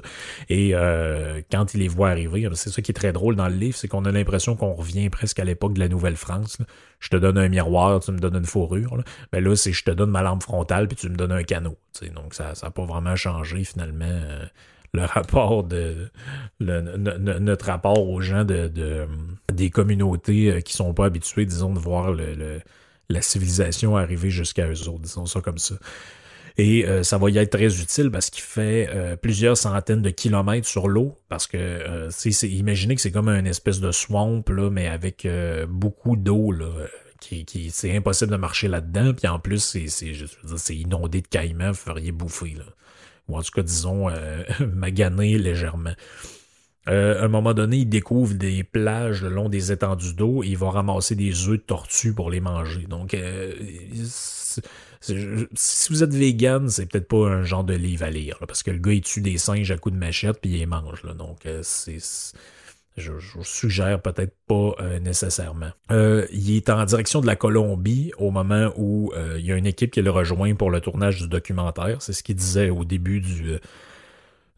[0.50, 3.56] Et euh, quand il les voit arriver, c'est ça qui est très drôle dans le
[3.56, 6.58] livre, c'est qu'on a l'impression qu'on revient presque à l'époque de la Nouvelle-France.
[7.00, 9.04] Je te donne un miroir, tu me donnes une fourrure.
[9.32, 11.78] Mais là, c'est je te donne ma lampe frontale, puis tu me donnes un canot.
[12.14, 14.46] Donc, ça n'a pas vraiment changé finalement euh,
[14.94, 16.10] le rapport de
[16.60, 19.08] notre rapport aux gens de,
[19.54, 22.14] des communautés euh, qui sont pas habitués, disons, de voir
[23.10, 25.76] la civilisation arriver jusqu'à eux autres, disons ça comme ça.
[26.60, 28.90] Et euh, ça va y être très utile parce qu'il fait
[29.22, 31.16] plusieurs centaines de kilomètres sur l'eau.
[31.30, 35.28] Parce que c'est, imaginez que c'est comme une espèce de swamp, là, mais avec
[35.70, 36.52] beaucoup d'eau.
[36.52, 36.68] Là,
[37.20, 39.14] qui, c'est impossible de marcher là-dedans.
[39.14, 42.56] Puis en plus, c'est, c'est, inondé de caïmans, vous feriez bouffer.
[42.58, 42.66] Là.
[43.28, 44.44] Ou en tout cas, disons, euh,
[44.74, 45.94] maganer légèrement.
[46.86, 50.58] à un moment donné, il découvre des plages le long des étendues d'eau et il
[50.58, 52.86] va ramasser des œufs de tortue pour les manger.
[52.88, 53.16] Donc,
[55.02, 58.72] si vous êtes vegan, c'est peut-être pas un genre de livre à lire, parce que
[58.72, 61.04] le gars, il tue des singes à coups de machette puis il mange.
[61.16, 62.00] donc, c'est
[63.00, 65.72] je, je, suggère peut-être pas euh, nécessairement.
[65.92, 69.56] Euh, il est en direction de la Colombie au moment où euh, il y a
[69.56, 72.02] une équipe qui le rejoint pour le tournage du documentaire.
[72.02, 73.58] C'est ce qu'il disait au début du,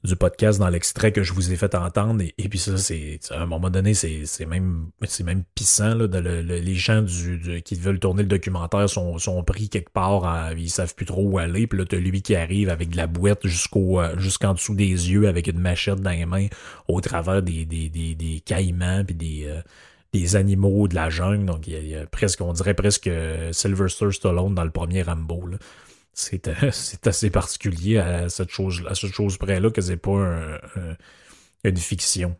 [0.04, 2.24] du podcast dans l'extrait que je vous ai fait entendre.
[2.38, 5.94] Et, puis ça, c'est à un moment donné, c'est même c'est même pissant.
[5.94, 10.26] Là, de les gens du, qui veulent tourner le documentaire sont, sont pris quelque part,
[10.26, 11.68] à, ils savent plus trop où aller.
[11.68, 14.86] Puis là, t'as lui qui arrive avec de la boîte jusqu'au euh, jusqu'en dessous des
[14.86, 16.48] yeux, avec une machette dans les mains,
[16.88, 19.46] au travers des, des, des, des caïmans puis des.
[19.48, 19.62] Euh,
[20.14, 24.12] des animaux de la jungle, donc il y, a, presque, on dirait presque euh, Sylvester
[24.12, 25.48] Stallone dans le premier Rambo.
[25.48, 25.58] Là.
[26.71, 30.60] c'est assez particulier à cette chose, à cette chose près-là que c'est pas
[31.63, 32.36] une fiction.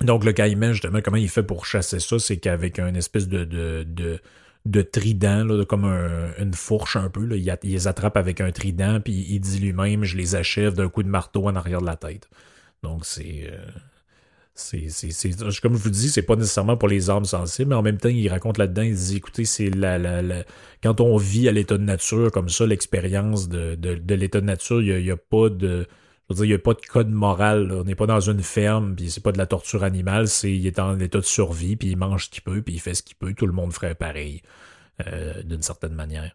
[0.00, 3.44] Donc le caïman, justement, comment il fait pour chasser ça, c'est qu'avec un espèce de,
[3.44, 4.20] de,
[4.64, 5.84] de, trident, comme
[6.38, 10.16] une fourche un peu, il, les attrape avec un trident, puis il dit lui-même, je
[10.16, 12.28] les achève d'un coup de marteau en arrière de la tête.
[12.82, 13.50] Donc c'est...
[13.50, 13.58] Euh,
[14.58, 17.98] c'est, comme je vous dis, c'est pas nécessairement pour les âmes sensibles, mais en même
[17.98, 20.44] temps, il raconte là-dedans, il dit, écoutez, c'est la, la,
[20.82, 24.82] quand on vit à l'état de nature comme ça, l'expérience de, de, l'état de nature,
[24.82, 25.86] il n'y a, pas de,
[26.28, 27.72] je veux dire, il y a pas de code moral.
[27.72, 30.66] On n'est pas dans une ferme, puis c'est pas de la torture animale, c'est il
[30.66, 33.02] est en état de survie, puis il mange ce qu'il peut, puis il fait ce
[33.02, 33.34] qu'il peut.
[33.34, 34.42] Tout le monde ferait pareil,
[35.06, 36.34] euh, d'une certaine manière.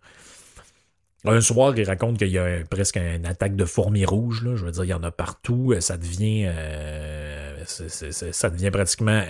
[1.26, 4.44] Un soir, il raconte qu'il y a presque une attaque de fourmis rouges.
[4.44, 4.58] Là.
[4.58, 5.74] Je veux dire, il y en a partout.
[5.80, 9.24] Ça devient, euh, ça devient pratiquement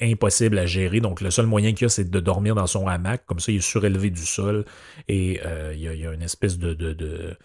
[0.00, 1.00] impossible à gérer.
[1.00, 3.24] Donc, le seul moyen qu'il y a, c'est de dormir dans son hamac.
[3.26, 4.64] Comme ça, il est surélevé du sol.
[5.08, 7.36] Et euh, il, y a, une espèce de, de,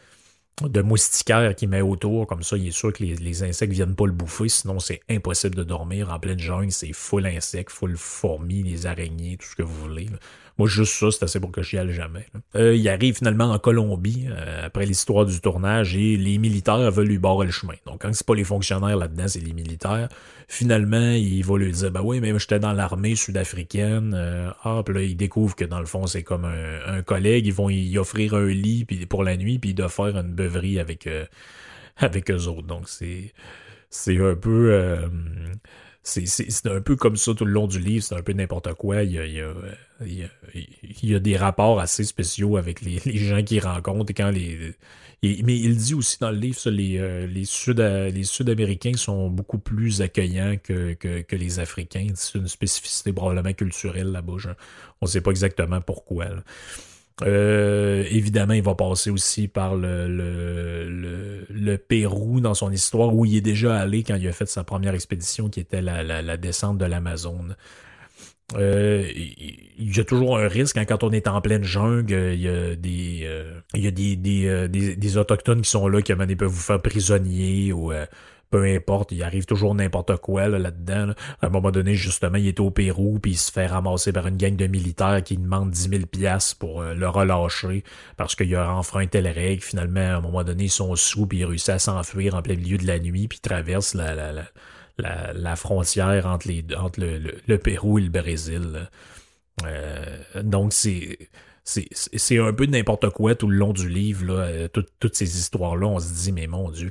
[0.61, 2.27] de, moustiquaire qui met autour.
[2.27, 4.49] Comme ça, il est sûr que les, insectes viennent pas le bouffer.
[4.49, 6.11] Sinon, c'est impossible de dormir.
[6.11, 10.07] En pleine jungle, c'est full insectes, full fourmis, les araignées, tout ce que vous voulez.
[10.57, 12.25] Moi, juste ça, c'est assez pour que j'y aille jamais.
[12.55, 17.07] Euh, il arrive finalement en Colombie, euh, après l'histoire du tournage, et les militaires veulent
[17.07, 17.73] lui barrer le chemin.
[17.85, 20.09] Donc, quand c'est pas les fonctionnaires là-dedans, c'est les militaires.
[20.47, 24.13] Finalement, il va lui dire, bah oui, mais j'étais dans l'armée sud-africaine.
[24.15, 27.47] Euh, ah, là, il découvre que dans le fond, c'est comme un, collègue.
[27.47, 30.79] Ils vont y offrir un lit pour la nuit, puis il doit faire une beuverie
[30.79, 31.07] avec,
[31.97, 32.67] avec eux autres.
[32.67, 33.33] Donc, c'est,
[33.89, 34.99] c'est un peu
[36.03, 39.03] c'est un peu comme ça tout le long du livre, c'est un peu n'importe quoi.
[39.03, 44.73] Il y, a, des rapports assez spéciaux avec les, gens qu'il rencontre quand les.
[45.21, 49.29] mais il dit aussi dans le livre, ça, les, euh, les, Sud, les Sud-Américains sont
[49.29, 52.07] beaucoup plus accueillants que les Africains.
[52.15, 54.37] C'est une spécificité probablement culturelle là-bas.
[55.01, 56.29] On ne sait pas exactement pourquoi.
[57.23, 61.39] Euh, évidemment, il va passer aussi par le,
[61.87, 64.93] Pérou dans son histoire, où il est déjà allé quand il a fait sa première
[64.93, 67.55] expédition, qui était la, descente de l'Amazone.
[68.57, 72.33] Euh, il y a toujours un risque hein, quand on est en pleine jungle.
[72.33, 76.55] Il y a des, euh, y a des, autochtones qui sont là qui peuvent vous
[76.59, 77.93] faire prisonnier ou
[78.51, 81.13] peu importe, il arrive toujours n'importe quoi là-dedans.
[81.41, 84.27] À un moment donné, justement, il est au Pérou, puis il se fait ramasser par
[84.27, 87.83] une gang de militaires qui demande 10 000 piastres pour euh, le relâcher
[88.17, 89.61] parce qu'il a enfreint la règle.
[89.61, 92.55] Finalement, à un moment donné, ils sont sous, puis il réussit à s'enfuir en plein
[92.55, 94.13] milieu de la nuit, puis traverse la,
[94.97, 98.89] la, frontière entre, le, Pérou et le Brésil.
[99.65, 101.17] Euh, donc, c'est
[101.91, 105.87] c'est un peu n'importe quoi tout le long du livre, euh, toutes ces histoires-là.
[105.87, 106.89] On se dit, mais mon Dieu,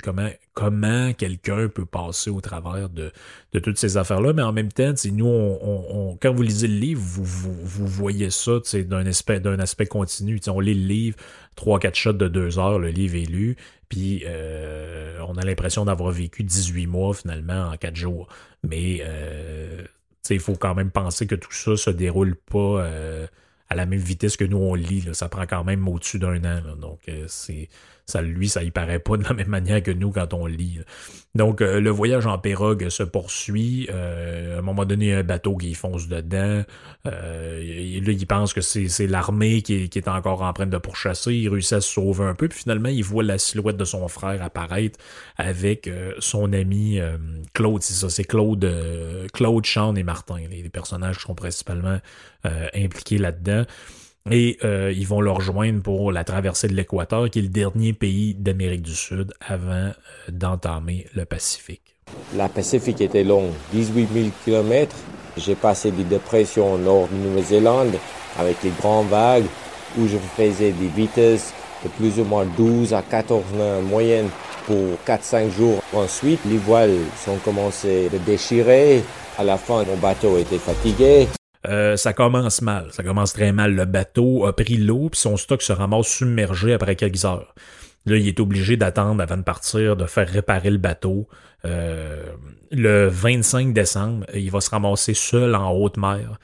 [0.53, 3.11] comment, quelqu'un peut passer au travers de,
[3.59, 4.33] toutes ces affaires-là?
[4.33, 9.85] Mais en même temps, nous, quand vous lisez le livre, vous, voyez ça d'un aspect,
[9.85, 10.39] continu.
[10.47, 11.17] on lit le livre,
[11.55, 13.57] trois, quatre shots de deux heures, le livre est lu,
[13.89, 18.27] puis euh, on a l'impression d'avoir vécu 18 mois finalement en quatre jours.
[18.63, 19.83] Mais euh,
[20.29, 22.85] il faut quand même penser que tout ça se déroule pas
[23.71, 25.07] à la même vitesse que nous on lit.
[25.13, 26.75] Ça prend quand même au-dessus d'un an.
[26.75, 27.69] Donc euh, c'est
[28.11, 30.79] ça, lui, ça y paraît pas de la même manière que nous quand on lit.
[31.33, 33.87] Donc, euh, le voyage en pirogue se poursuit.
[33.89, 36.63] Euh, à un moment donné, il y a un bateau qui fonce dedans.
[37.05, 41.33] Euh, là, il pense que c'est l'armée qui, est encore en train de pourchasser.
[41.33, 42.49] Il réussit à se sauver un peu.
[42.49, 44.99] Puis finalement, il voit la silhouette de son frère apparaître
[45.37, 46.99] avec son ami
[47.53, 47.81] Claude.
[47.81, 48.69] C'est ça, c'est Claude,
[49.33, 51.99] Claude, Sean et Martin, les, personnages sont principalement
[52.73, 53.65] impliqués là-dedans
[54.29, 57.93] et euh, ils vont le rejoindre pour la traversée de l'Équateur, qui est le dernier
[57.93, 59.91] pays d'Amérique du Sud avant euh,
[60.29, 61.95] d'entamer le Pacifique.
[62.35, 64.95] La Pacifique était longue, 18 000 km.
[65.37, 67.95] J'ai passé des dépressions au nord de Nouvelle-Zélande
[68.37, 69.45] avec les grandes vagues
[69.97, 71.53] où je faisais des vitesses
[71.83, 74.29] de plus ou moins 12 à 14 nœuds moyenne
[74.65, 75.81] pour 4-5 jours.
[75.93, 79.03] Ensuite, les voiles sont commencées à déchirer.
[79.37, 81.27] À la fin, mon bateau était fatigué.
[81.67, 82.87] Euh, ça commence mal.
[82.91, 83.75] Ça commence très mal.
[83.75, 87.53] Le bateau a pris l'eau, puis son stock se ramasse submergé après quelques heures.
[88.05, 91.27] Là, il est obligé d'attendre avant de partir, de faire réparer le bateau.
[91.65, 92.23] Euh,
[92.71, 96.39] le 25 décembre, il va se ramasser seul en haute mer.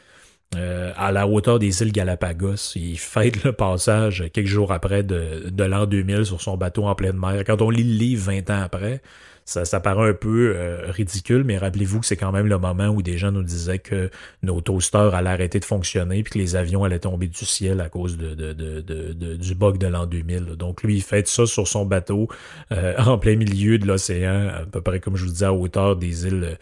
[0.56, 2.74] Euh, à la hauteur des îles Galapagos.
[2.76, 6.96] Il fête le passage quelques jours après de, de l'an 2000 sur son bateau en
[6.96, 7.44] pleine mer.
[7.46, 9.02] Quand on lit le livre 20 ans après,
[9.48, 12.90] ça, ça paraît un peu euh, ridicule, mais rappelez-vous que c'est quand même le moment
[12.90, 14.12] où des gens nous disaient que
[14.44, 17.88] nos toasters allaient arrêter de fonctionner puis que les avions allaient tomber du ciel à
[17.88, 20.58] cause de, de, de, du bug de l'an 2000.
[20.58, 22.28] Donc lui, il fait ça sur son bateau
[22.74, 25.96] euh, en plein milieu de l'océan, à peu près comme je vous disais, à hauteur
[25.96, 26.58] des îles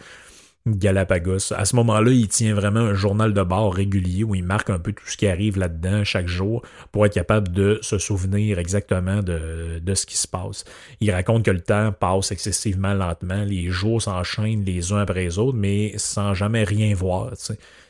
[0.68, 1.54] Galapagos.
[1.54, 4.80] À ce moment-là, il tient vraiment un journal de bord régulier où il marque un
[4.80, 9.22] peu tout ce qui arrive là-dedans chaque jour pour être capable de se souvenir exactement
[9.22, 10.66] de, de ce qui se passe.
[11.02, 15.38] Il raconte que le temps passe excessivement lentement, les jours s'enchaînent les uns après les
[15.38, 17.34] autres, mais sans jamais rien voir.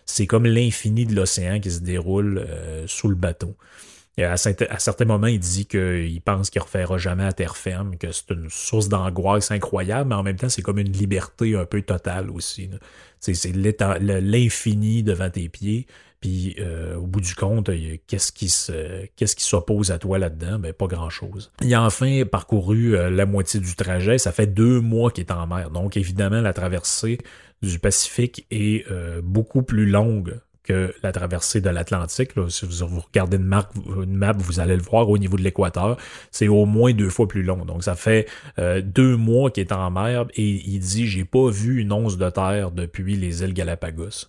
[0.05, 3.55] C'est comme l'infini de l'océan qui se déroule euh, sous le bateau.
[4.17, 8.11] À, certains moments, il dit qu'il pense qu'il ne refera jamais à terre ferme, que
[8.11, 11.81] c'est une source d'angoisse incroyable, mais en même temps, c'est comme une liberté un peu
[11.81, 12.69] totale aussi.
[13.19, 15.85] C'est l'infini devant tes pieds.
[16.21, 17.69] Puis euh, au bout du compte,
[18.07, 18.47] qu'est-ce qui
[19.15, 20.57] qu'est-ce qui s'oppose à toi là-dedans?
[20.57, 21.51] Ben, pas grand-chose.
[21.61, 24.17] Il a enfin parcouru euh, la moitié du trajet.
[24.17, 25.69] Ça fait deux mois qu'il est en mer.
[25.69, 27.19] Donc, évidemment, la traversée
[27.61, 32.31] du Pacifique est euh, beaucoup plus longue que la traversée de l'Atlantique.
[32.49, 35.97] Si vous, regardez une, map, vous allez le voir au niveau de l'équateur.
[36.31, 37.65] C'est au moins deux fois plus long.
[37.65, 38.27] Donc, ça fait
[38.59, 42.17] euh, deux mois qu'il est en mer et il dit J'ai pas vu une once
[42.17, 44.27] de terre depuis les îles Galapagos.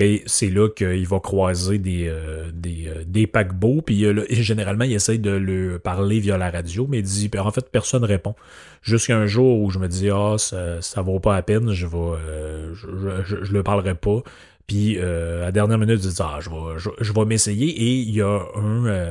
[0.00, 3.82] Et c'est là qu'il va croiser des, euh, euh, des, paquebots.
[3.82, 7.70] Puis généralement, il essaye de le parler via la radio, mais il dit en fait,
[7.70, 8.34] personne répond.
[8.82, 11.86] Jusqu'à un jour où je me dis Ah, ça, ça vaut pas la peine, je
[11.86, 12.16] vais
[12.74, 14.22] je, le parlerai pas.
[14.68, 17.94] Puis euh, à la dernière minute, je dis ah, je vais, je, vais m'essayer et
[17.94, 19.10] il y a un, euh,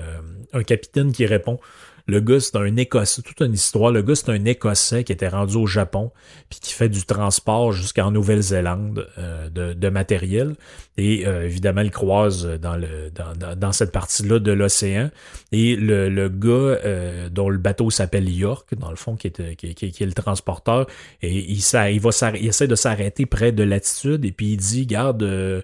[0.54, 1.60] un capitaine qui répond.
[2.08, 3.92] Le gars, c'est un Écossais, toute une histoire.
[3.92, 6.12] Le gars, c'est un Écossais qui était rendu au Japon,
[6.50, 10.56] puis qui fait du transport jusqu'en Nouvelle-Zélande euh, de, matériel.
[10.98, 15.12] Et euh, évidemment, il croise dans, cette partie-là de l'océan.
[15.52, 20.02] Et le, le gars euh, dont le bateau s'appelle York, dans le fond, qui est,
[20.02, 20.88] le transporteur,
[21.22, 25.64] et il, il, va essaie de s'arrêter près de latitude, et puis il dit, garde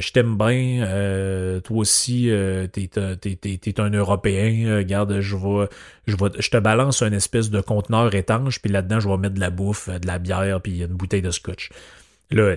[0.00, 5.68] je t'aime bien, euh, toi aussi, euh, t'es, t'es, un Européen, regarde, je vais,
[6.06, 9.34] je vais, je te balance un espèce de conteneur étanche, puis là-dedans, je vais mettre
[9.34, 11.70] de la bouffe, de la bière, puis une bouteille de scotch.
[12.30, 12.56] Là,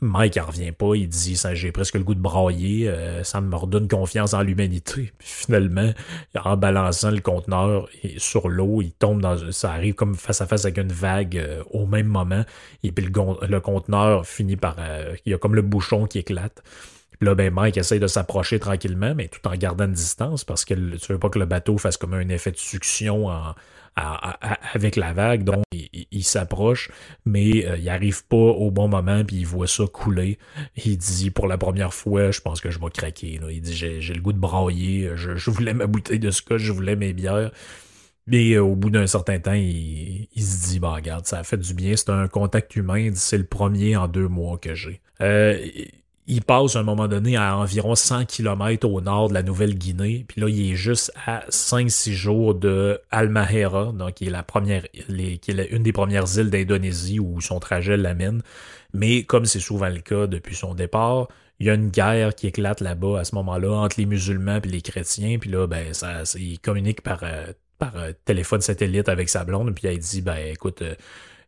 [0.00, 3.42] Mike en revient pas, il dit ça j'ai presque le goût de brailler, euh, ça
[3.42, 5.12] me redonne confiance en l'humanité.
[5.18, 5.92] Finalement,
[6.34, 10.64] en balançant le conteneur sur l'eau, il tombe dans ça arrive comme face à face
[10.64, 12.42] avec une vague euh, au même moment.
[12.84, 16.18] Et puis le, le conteneur finit par euh, il y a comme le bouchon qui
[16.18, 16.62] éclate.
[17.20, 20.74] Là, ben Mike essaye de s'approcher tranquillement, mais tout en gardant une distance parce que
[20.74, 23.54] tu veux pas que le bateau fasse comme un effet de succion en,
[23.96, 25.44] avec la vague.
[25.44, 26.90] Donc, il, s'approche,
[27.24, 30.38] mais euh, il arrive pas au bon moment, puis il voit ça couler.
[30.84, 33.40] Il dit, pour la première fois, je pense que je vais craquer.
[33.50, 36.96] Il dit, j'ai le goût de brailler, je, voulais ma bouteille de scotch, je voulais
[36.96, 37.50] mes bières.
[38.26, 41.56] Mais euh, au bout d'un certain temps, il, se dit, bah regarde, ça a fait
[41.56, 45.00] du bien, c'est un contact humain, c'est le premier en deux mois que j'ai.
[45.20, 45.58] Euh,
[46.32, 50.24] il passe à un moment donné à environ 100 km au nord de la Nouvelle-Guinée,
[50.26, 54.84] puis là, il est juste à 5-6 jours de Almahera, donc qui est la première,
[54.90, 58.42] qui est une des premières îles d'Indonésie où son trajet l'amène.
[58.94, 61.28] Mais comme c'est souvent le cas depuis son départ,
[61.60, 64.68] il y a une guerre qui éclate là-bas à ce moment-là entre les musulmans et
[64.68, 67.52] les chrétiens, puis là, ben, ça, il communique par, euh,
[67.94, 70.94] euh, téléphone satellite avec sa blonde, puis elle dit, ben, écoute, euh,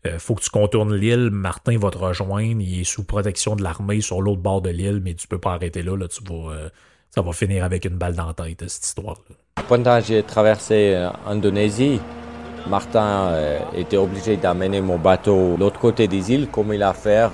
[0.06, 3.62] euh, faut que tu contournes l'île, Martin va te rejoindre, il est sous protection de
[3.62, 6.68] l'armée sur l'autre bord de l'île, mais tu peux pas arrêter là, là euh,
[7.10, 9.62] ça va finir avec une balle dans la tête, cette histoire-là.
[9.66, 13.30] Pendant que j'ai traversé l'Indonésie, euh, Martin
[13.76, 17.24] était obligé d'amener mon bateau de l'autre côté des îles, comme il a fait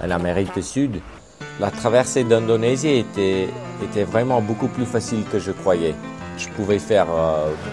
[0.00, 1.00] en Amérique du Sud.
[1.58, 3.04] La traversée d'Indonésie
[3.82, 5.92] était vraiment beaucoup plus facile que je croyais.
[6.38, 7.08] Je pouvais faire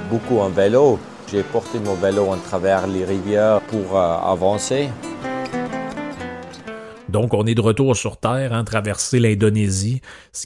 [0.10, 0.98] beaucoup en vélo,
[1.32, 4.90] j'ai porté mon vélo en travers les rivières pour euh, avancer.
[7.10, 10.02] Donc, on est de retour sur Terre, hein, traverser l'Indonésie.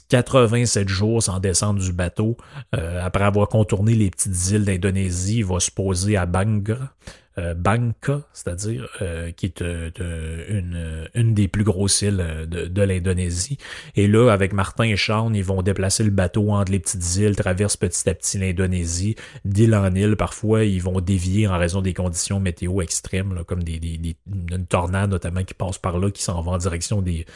[0.08, 2.36] 87 jours sans descendre du bateau.
[2.74, 6.94] Euh, après avoir contourné les petites îles d'Indonésie, il va se poser à Bangra.
[7.38, 8.88] Euh, Bangka, c'est-à-dire
[9.36, 13.58] qui est une, une des plus grosses îles de, l'Indonésie.
[13.96, 17.36] Et là, avec Martin et Sean, ils vont déplacer le bateau entre les petites îles,
[17.36, 20.16] traversent petit à petit l'Indonésie, d'île en île.
[20.16, 25.10] Parfois, ils vont dévier en raison des conditions météo extrêmes, comme des, des, une tornade
[25.10, 27.26] notamment qui passe par là, qui s'en va en direction des,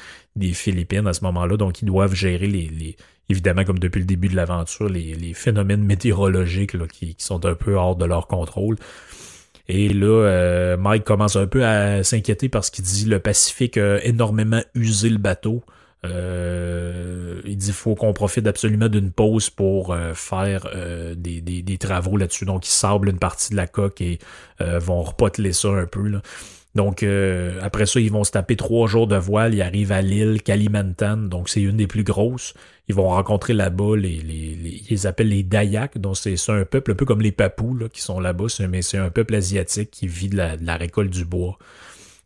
[0.53, 1.57] Philippines à ce moment-là.
[1.57, 2.97] Donc, ils doivent gérer les, les
[3.29, 7.75] évidemment, comme depuis le début de l'aventure, les, phénomènes météorologiques là, qui, sont un peu
[7.75, 8.77] hors de leur contrôle.
[9.69, 14.03] Et là, euh, Mike commence un peu à s'inquiéter parce qu'il dit le Pacifique a
[14.05, 15.63] énormément usé le bateau.
[16.05, 20.69] Euh, il dit faut qu'on profite absolument d'une pause pour euh, faire
[21.17, 22.45] des, des, des, travaux là-dessus.
[22.45, 24.19] Donc, ils sablent une partie de la coque et
[24.61, 26.07] vont repoteler ça un peu.
[26.07, 26.23] Là.
[26.77, 29.55] Donc, euh, après ça, ils vont se taper trois jours de voile.
[29.55, 31.17] Ils arrivent à l'île Kalimantan.
[31.17, 32.53] Donc, c'est une des plus grosses.
[32.89, 35.97] Ils vont rencontrer là-bas les, les, ils appellent les Dayaks.
[35.97, 38.47] Donc, c'est un peuple un peu comme les Papous là, qui sont là-bas.
[38.69, 41.59] Mais c'est un peuple asiatique qui vit de la récolte du bois.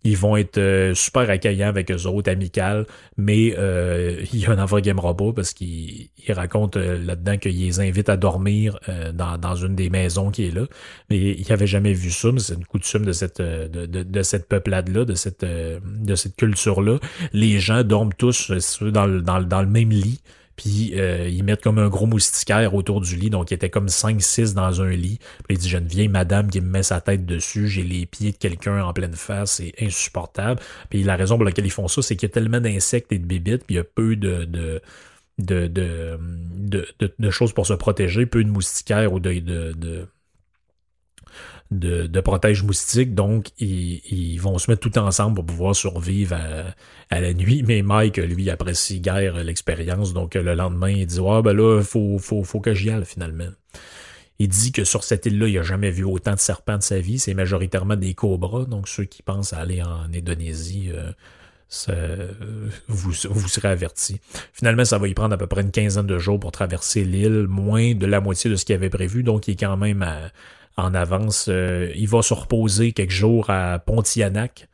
[0.02, 2.86] Ils vont être euh, super accueillants avec eux autres, amicales,
[3.16, 7.58] mais euh, il y a un enfant game robot parce qu'il raconte euh, là-dedans qu'il
[7.58, 8.78] les invite à dormir
[9.12, 10.62] dans, une des maisons qui est là.
[11.10, 14.22] Mais il n'avait jamais vu ça, mais c'est une coutume de cette de, de, de
[14.22, 16.98] cette peuplade-là, de cette de cette culture-là.
[17.32, 20.20] Les gens dorment tous dans, dans, dans le même lit.
[20.60, 23.86] Puis euh, ils mettent comme un gros moustiquaire autour du lit, donc il était comme
[23.86, 25.18] 5-6 dans un lit.
[25.44, 28.04] Puis il dit, j'ai une vieille madame qui me met sa tête dessus, j'ai les
[28.04, 30.60] pieds de quelqu'un en pleine face, c'est insupportable.
[30.90, 33.18] Puis la raison pour laquelle ils font ça, c'est qu'il y a tellement d'insectes et
[33.18, 34.82] de bébites, puis il y a peu de, de
[35.38, 40.06] de, de, choses pour se protéger, peu de moustiquaires ou de, de,
[41.70, 46.36] de, de protège moustique, donc ils, vont se mettre tout ensemble pour pouvoir survivre
[47.10, 47.62] à, la nuit.
[47.66, 52.18] Mais Mike, lui, apprécie guère l'expérience, donc le lendemain, il dit Ah ben là, faut,
[52.18, 53.48] faut, faut que j'y aille finalement.
[54.38, 56.98] Il dit que sur cette île-là, il n'a jamais vu autant de serpents de sa
[56.98, 57.18] vie.
[57.18, 60.90] C'est majoritairement des cobras, donc ceux qui pensent aller en Indonésie.
[60.92, 61.12] Euh,
[61.68, 61.92] ça,
[62.88, 64.20] vous, vous serez avertis.
[64.52, 67.46] Finalement, ça va y prendre à peu près une quinzaine de jours pour traverser l'île,
[67.48, 70.32] moins de la moitié de ce qu'il avait prévu, donc il est quand même à,
[70.76, 71.46] en avance.
[71.48, 74.68] Euh, il va se reposer quelques jours à Pontianak.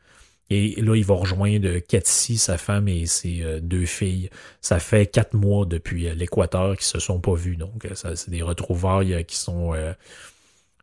[0.49, 4.29] Et là, il va rejoindre Cathy, sa femme et ses euh, deux filles.
[4.61, 7.57] Ça fait quatre mois depuis euh, l'Équateur qu'ils se sont pas vus.
[7.57, 9.73] Donc, c'est des retrouvailles qui sont,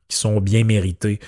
[0.08, 1.18] qui sont bien méritées.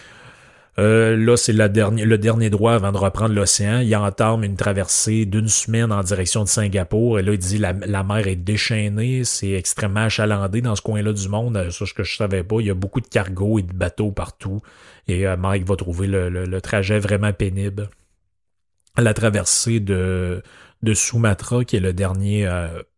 [0.79, 3.81] Euh, là, c'est le dernier, droit avant de reprendre l'océan.
[3.81, 7.19] Il entame une traversée d'une semaine en direction de Singapour.
[7.19, 11.29] Et là, il dit la, mer est déchaînée, c'est extrêmement achalandé dans ce coin-là du
[11.29, 11.57] monde.
[11.57, 12.57] Euh, ça, ce que je savais pas.
[12.61, 14.61] Il y a beaucoup de cargos et de bateaux partout.
[15.09, 17.89] Et euh, Mike va trouver le, le, trajet vraiment pénible.
[18.99, 20.43] La traversée de,
[20.83, 22.47] de Sumatra, qui est le dernier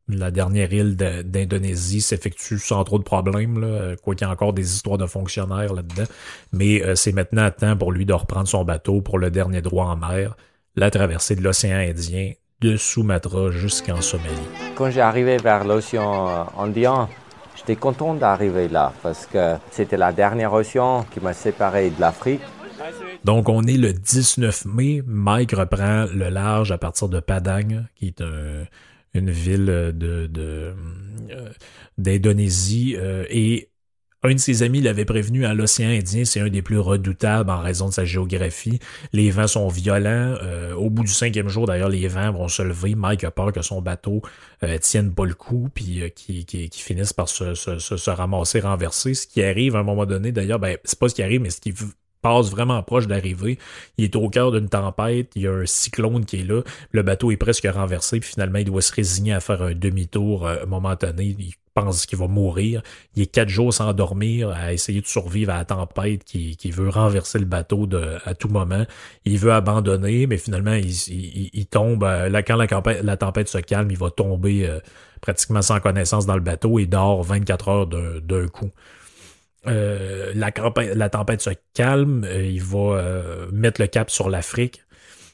[0.08, 4.52] la dernière île d'Indonésie s'effectue sans trop de problèmes, là, quoi qu'il y ait encore
[4.52, 6.08] des histoires de fonctionnaires là-dedans.
[6.52, 9.60] Mais euh, c'est maintenant à temps pour lui de reprendre son bateau pour le dernier
[9.60, 10.36] droit en mer,
[10.76, 14.34] la traversée de l'océan Indien de Sumatra jusqu'en Somalie.
[14.74, 17.08] Quand j'ai arrivé vers l'océan euh, Indien,
[17.56, 22.40] j'étais content d'arriver là parce que c'était la dernière océan qui m'a séparé de l'Afrique.
[23.24, 25.02] Donc, on est le 19 mai.
[25.06, 28.64] Mike reprend le large à partir de Padang, qui est un,
[29.14, 30.74] une ville de, de
[31.30, 31.50] euh,
[31.96, 33.70] d'Indonésie euh, et
[34.22, 37.58] un de ses amis l'avait prévenu à l'océan Indien, c'est un des plus redoutables en
[37.58, 38.80] raison de sa géographie.
[39.12, 40.36] Les vents sont violents.
[40.42, 42.96] Euh, au bout du cinquième jour, d'ailleurs, les vents vont se lever.
[42.96, 44.22] Mike a peur que son bateau
[44.80, 49.14] tienne pas le coup, puis qui, qui, qui, finisse par se, se, se, ramasser, renverser.
[49.14, 51.50] Ce qui arrive à un moment donné, d'ailleurs, ben, c'est pas ce qui arrive, mais
[51.50, 51.72] ce qui
[52.22, 53.58] passe vraiment proche d'arriver.
[53.96, 56.62] Il est au cœur d'une tempête, il y a un cyclone qui est là,
[56.92, 60.46] le bateau est presque renversé, puis finalement il doit se résigner à faire un demi-tour
[60.46, 61.36] euh, momentané.
[61.38, 62.82] Il pense qu'il va mourir.
[63.14, 66.88] Il est quatre jours sans dormir, à essayer de survivre à la tempête qui, veut
[66.88, 67.88] renverser le bateau
[68.24, 68.84] à tout moment.
[69.24, 72.04] Il veut abandonner, mais finalement il, tombe.
[72.04, 72.66] Euh, là, quand la,
[73.02, 74.80] la, tempête se calme, il va tomber euh,
[75.20, 78.70] pratiquement sans connaissance dans le bateau et dort 24 heures d'un coup.
[79.66, 84.82] Euh, la, tempête se calme, euh, il va euh, mettre le cap sur l'Afrique.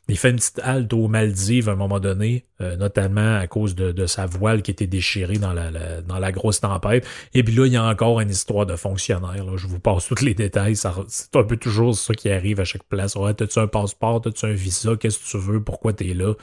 [0.08, 4.04] Il fait une petite halte aux Maldives à un moment donné, notamment à cause de,
[4.04, 5.70] sa voile qui était déchirée dans la,
[6.02, 7.06] dans la grosse tempête.
[7.32, 9.56] Et puis là, il y a encore une histoire de fonctionnaire.
[9.56, 10.76] Je vous passe tous les détails.
[10.76, 13.16] C'est un peu toujours ça qui arrive à chaque place.
[13.16, 16.34] Ouais, t'as-tu un passeport, t'as-tu un visa, qu'est-ce que tu veux, pourquoi t'es là?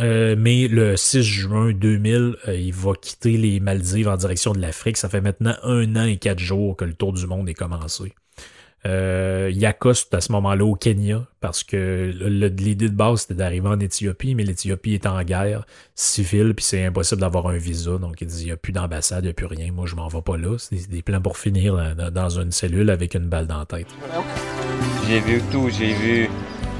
[0.00, 4.60] Euh, mais le 6 juin 2000, euh, il va quitter les Maldives en direction de
[4.60, 4.96] l'Afrique.
[4.96, 8.14] Ça fait maintenant un an et quatre jours que le tour du monde est commencé.
[8.86, 9.74] Euh, il à
[10.22, 14.94] ce moment-là au Kenya parce que l'idée de base c'était d'arriver en Éthiopie, mais l'Éthiopie
[14.94, 17.98] est en guerre civile, puis c'est impossible d'avoir un visa.
[17.98, 19.70] Donc il dit il n'y a plus d'ambassade, il n'y a plus rien.
[19.70, 20.56] Moi je m'en vais pas là.
[20.56, 23.88] C'est des, plans pour finir dans une cellule avec une balle dans la tête.
[25.06, 26.30] J'ai vu tout, j'ai vu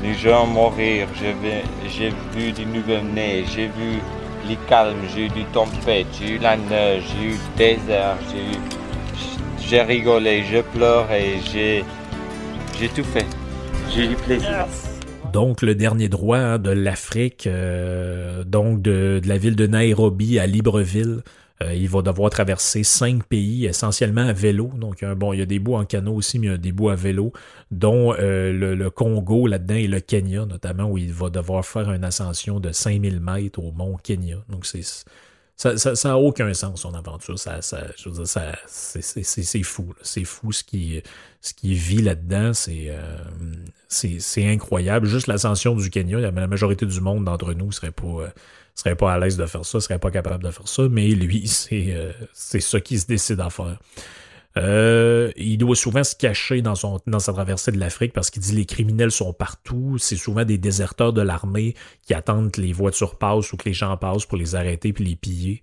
[0.03, 4.01] les gens mourir, j'ai vu des nouveaux-nés, j'ai vu
[4.49, 8.17] les calmes, j'ai eu du tempête, j'ai eu la neige, j'ai eu le désert,
[9.69, 11.85] j'ai rigolé, j'ai,
[12.79, 13.27] j'ai tout fait.
[13.95, 14.67] J'ai eu plaisir.
[15.33, 20.47] Donc, le dernier droit hein, de l'Afrique, euh, donc de, la ville de Nairobi à
[20.47, 21.23] Libreville,
[21.63, 24.71] euh, il va devoir traverser cinq pays, essentiellement à vélo.
[24.75, 26.73] Donc, bon, il y a des bouts en canot aussi, mais il y a des
[26.73, 27.33] bouts à vélo,
[27.71, 32.05] dont euh, le, Congo là-dedans et le Kenya, notamment, où il va devoir faire une
[32.05, 34.39] ascension de 5000 mètres au mont Kenya.
[34.49, 34.83] Donc, c'est
[35.61, 37.39] ça n'a ça, aucun sens, son aventure.
[37.39, 37.89] Ça, ça,
[38.25, 38.53] ça,
[39.03, 39.93] c'est fou.
[40.01, 41.03] C'est fou ce qui,
[41.43, 42.53] ce qui vit là-dedans.
[42.69, 43.19] Euh,
[43.87, 45.07] c'est c'est incroyable.
[45.07, 48.29] Juste l'ascension du Kenya, la majorité du monde d'entre nous serait pas, euh,
[48.81, 50.89] serait pas à l'aise de faire ça, serait pas capable de faire ça.
[50.91, 53.79] Mais lui, c'est euh, c'est ça qu'il se décide à faire.
[54.57, 58.43] Euh, il doit souvent se cacher dans, son, dans sa traversée de l'Afrique parce qu'il
[58.43, 59.97] dit les criminels sont partout.
[59.99, 63.75] C'est souvent des déserteurs de l'armée qui attendent que les voitures passent ou que les
[63.75, 65.63] gens passent pour les arrêter puis les piller.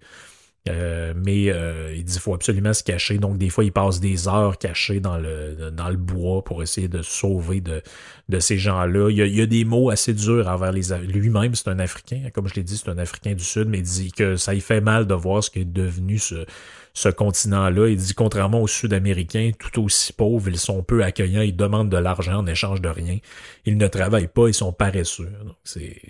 [0.68, 3.18] Euh, mais euh, il dit qu'il faut absolument se cacher.
[3.18, 6.88] Donc, des fois, il passe des heures cachés dans le, dans le bois pour essayer
[6.88, 7.82] de sauver de,
[8.30, 9.10] de ces gens-là.
[9.10, 11.56] Il, y a des mots assez durs envers les lui-même.
[11.56, 14.12] C'est un Africain, comme je l'ai dit, c'est un Africain du Sud, mais il dit
[14.12, 16.46] que ça lui fait mal de voir ce qui est devenu ce,
[16.94, 17.90] ce continent-là.
[17.90, 21.98] Il dit, contrairement aux Sud-Américains, tout aussi pauvres, ils sont peu accueillants, ils demandent de
[21.98, 23.20] l'argent en échange de rien.
[23.66, 25.30] Ils ne travaillent pas, ils sont paresseux.
[25.46, 26.02] Donc, c'est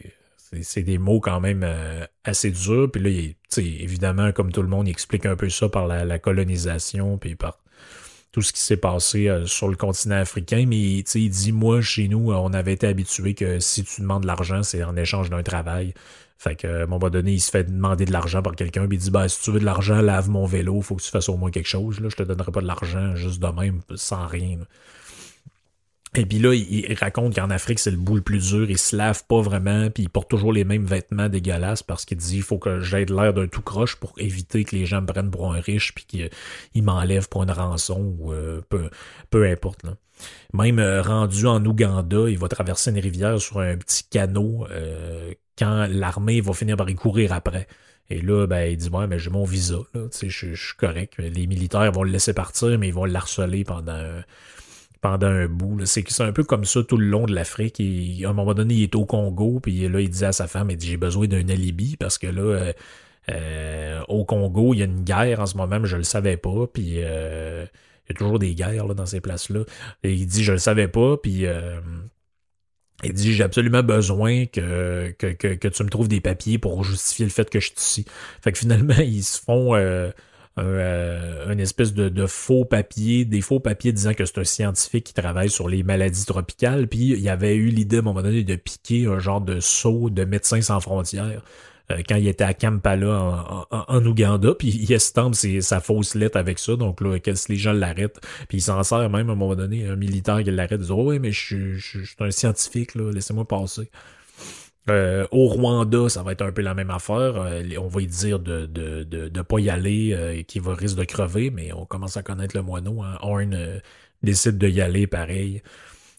[0.62, 2.90] c'est des mots quand même euh, assez durs.
[2.92, 7.18] Puis là, évidemment, comme tout le monde, il explique un peu ça par la, colonisation,
[7.18, 7.60] puis par
[8.32, 10.66] tout ce qui s'est passé euh, sur le continent africain.
[10.68, 14.28] Mais il dit, moi, chez nous, on avait été habitué que si tu demandes de
[14.28, 15.94] l'argent, c'est en échange d'un travail.
[16.38, 18.98] Fait que, à un moment donné, il se fait demander de l'argent par quelqu'un, puis
[18.98, 21.30] il dit, ben, si tu veux de l'argent, lave mon vélo, faut que tu fasses
[21.30, 22.00] au moins quelque chose.
[22.00, 24.60] Là, je te donnerai pas de l'argent juste de même, sans rien.
[26.16, 28.96] Et puis là, il, raconte qu'en Afrique, c'est le bout le plus dur, il se
[28.96, 32.44] lave pas vraiment, puis il porte toujours les mêmes vêtements dégueulasses parce qu'il dit il
[32.44, 35.54] faut que j'aide l'air d'un tout croche pour éviter que les gens me prennent pour
[35.54, 38.90] un riche puis qu'ils m'enlèvent pour une rançon ou euh, peu,
[39.30, 39.84] peu importe.
[39.84, 39.96] Là.
[40.54, 45.34] Même euh, rendu en Ouganda, il va traverser une rivière sur un petit canot euh,
[45.60, 47.68] quand l'armée va finir par y courir après.
[48.10, 51.16] Et là, ben, il dit Ouais, mais j'ai mon visa, je, je suis correct.
[51.18, 54.22] Les militaires vont le laisser partir, mais ils vont l'harceler pendant
[55.02, 55.86] pendant un bout.
[55.86, 57.80] C'est un peu comme ça tout le long de l'Afrique.
[57.80, 60.72] À un moment donné, il est au Congo, puis là, il dit à sa femme,
[60.72, 62.74] il dit, j'ai besoin d'un alibi parce que là, euh,
[63.32, 66.38] euh, au Congo, il y a une guerre en ce moment, mais je le savais
[66.38, 67.66] pas, puis euh,
[68.06, 69.62] il y a toujours des guerres là, dans ces places-là.
[70.04, 71.46] Et il dit, je le savais pas, puis
[73.04, 77.32] il dit, j'ai absolument besoin que, que, tu me trouves des papiers pour justifier le
[77.32, 78.06] fait que je suis ici.
[78.42, 79.76] Fait que finalement, ils se font
[80.60, 85.14] euh, une espèce de, faux papier, des faux papiers disant que c'est un scientifique qui
[85.14, 86.88] travaille sur les maladies tropicales.
[86.88, 89.60] Puis il y avait eu l'idée à un moment donné de piquer un genre de
[89.60, 91.42] saut de Médecins sans frontières
[91.92, 96.60] euh, quand il était à Kampala en, Ouganda, puis il estampe sa fausse lettre avec
[96.60, 97.18] ça, donc là,
[97.50, 100.52] les gens l'arrêtent, puis il s'en sert même à un moment donné, un militaire qui
[100.52, 103.90] l'arrête, dit «Oh oui, mais je, je suis un scientifique, là, laissez-moi passer».
[104.90, 107.36] Euh, au Rwanda, ça va être un peu la même affaire.
[107.38, 110.74] Euh, on va y dire de de, de, de pas y aller, euh, qui va
[110.76, 113.04] risque de crever, mais on commence à connaître le moineau.
[113.04, 113.18] Hein.
[113.22, 113.82] Horn
[114.24, 115.62] décide de y aller, pareil.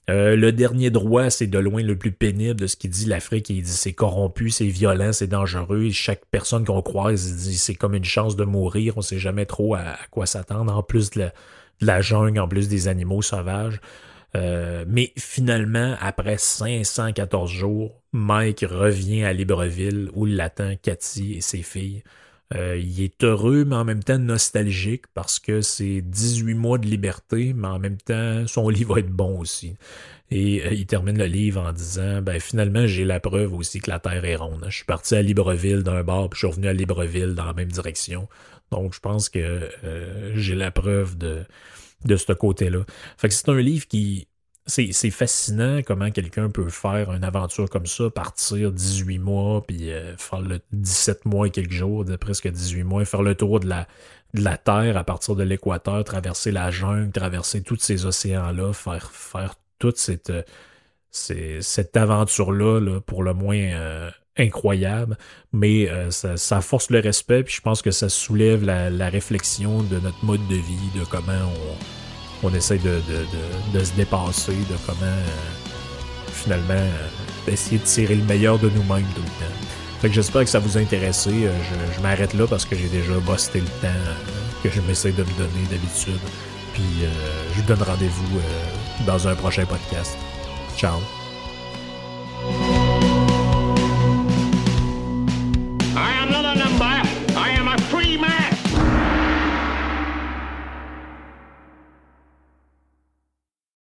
[0.09, 3.49] le dernier droit, c'est de loin le plus pénible de ce qu'il dit l'Afrique.
[3.51, 5.91] Il dit c'est corrompu, c'est violent, c'est dangereux.
[5.91, 8.95] chaque personne qu'on croise, il dit c'est comme une chance de mourir.
[8.99, 10.77] On sait jamais trop à, quoi s'attendre.
[10.77, 11.27] En plus de la,
[11.81, 13.81] de la jungle, en plus des animaux sauvages.
[14.37, 21.62] Euh, mais finalement, après 514 jours, Mike revient à Libreville où l'attend Cathy et ses
[21.62, 22.03] filles.
[22.55, 26.87] Euh, il est heureux, mais en même temps nostalgique parce que c'est 18 mois de
[26.87, 29.74] liberté, mais en même temps, son livre va être bon aussi.
[30.31, 33.91] Et euh, il termine le livre en disant ben finalement j'ai la preuve aussi que
[33.91, 34.64] la Terre est ronde.
[34.68, 37.55] Je suis parti à Libreville d'un bord, puis je suis revenu à Libreville dans la
[37.55, 38.29] même direction.
[38.70, 39.70] Donc je pense que
[40.35, 41.45] j'ai la preuve de
[42.05, 42.84] de ce côté-là.
[43.16, 44.28] Fait que c'est un livre qui.
[44.66, 50.14] C'est fascinant comment quelqu'un peut faire une aventure comme ça, partir 18 mois, puis euh,
[50.18, 53.66] faire le 17 mois et quelques jours, de presque 18 mois, faire le tour de
[53.66, 59.55] la, Terre à partir de l'équateur, traverser la jungle, traverser tous ces océans-là, faire, faire
[59.78, 61.61] toute cette, euh,
[61.94, 65.16] aventure-là, là, pour le moins euh, incroyable,
[65.53, 69.99] mais euh, ça, force le respect, puis je pense que ça soulève la, réflexion de
[69.99, 71.32] notre mode de vie, de comment
[72.43, 77.09] on essaye de, de- de- de se dépasser, de comment euh, finalement euh,
[77.53, 79.53] essayer de tirer le meilleur de nous-mêmes tout le temps.
[80.01, 81.30] Fait que j'espère que ça vous a intéressé.
[81.30, 84.14] Euh, je je m'arrête là parce que j'ai déjà bossé le temps euh,
[84.62, 86.20] que je m'essaie de me donner d'habitude.
[86.74, 87.09] Puis euh,
[87.55, 90.16] je vous donne rendez-vous euh, dans un prochain podcast.
[90.76, 91.28] Ciao!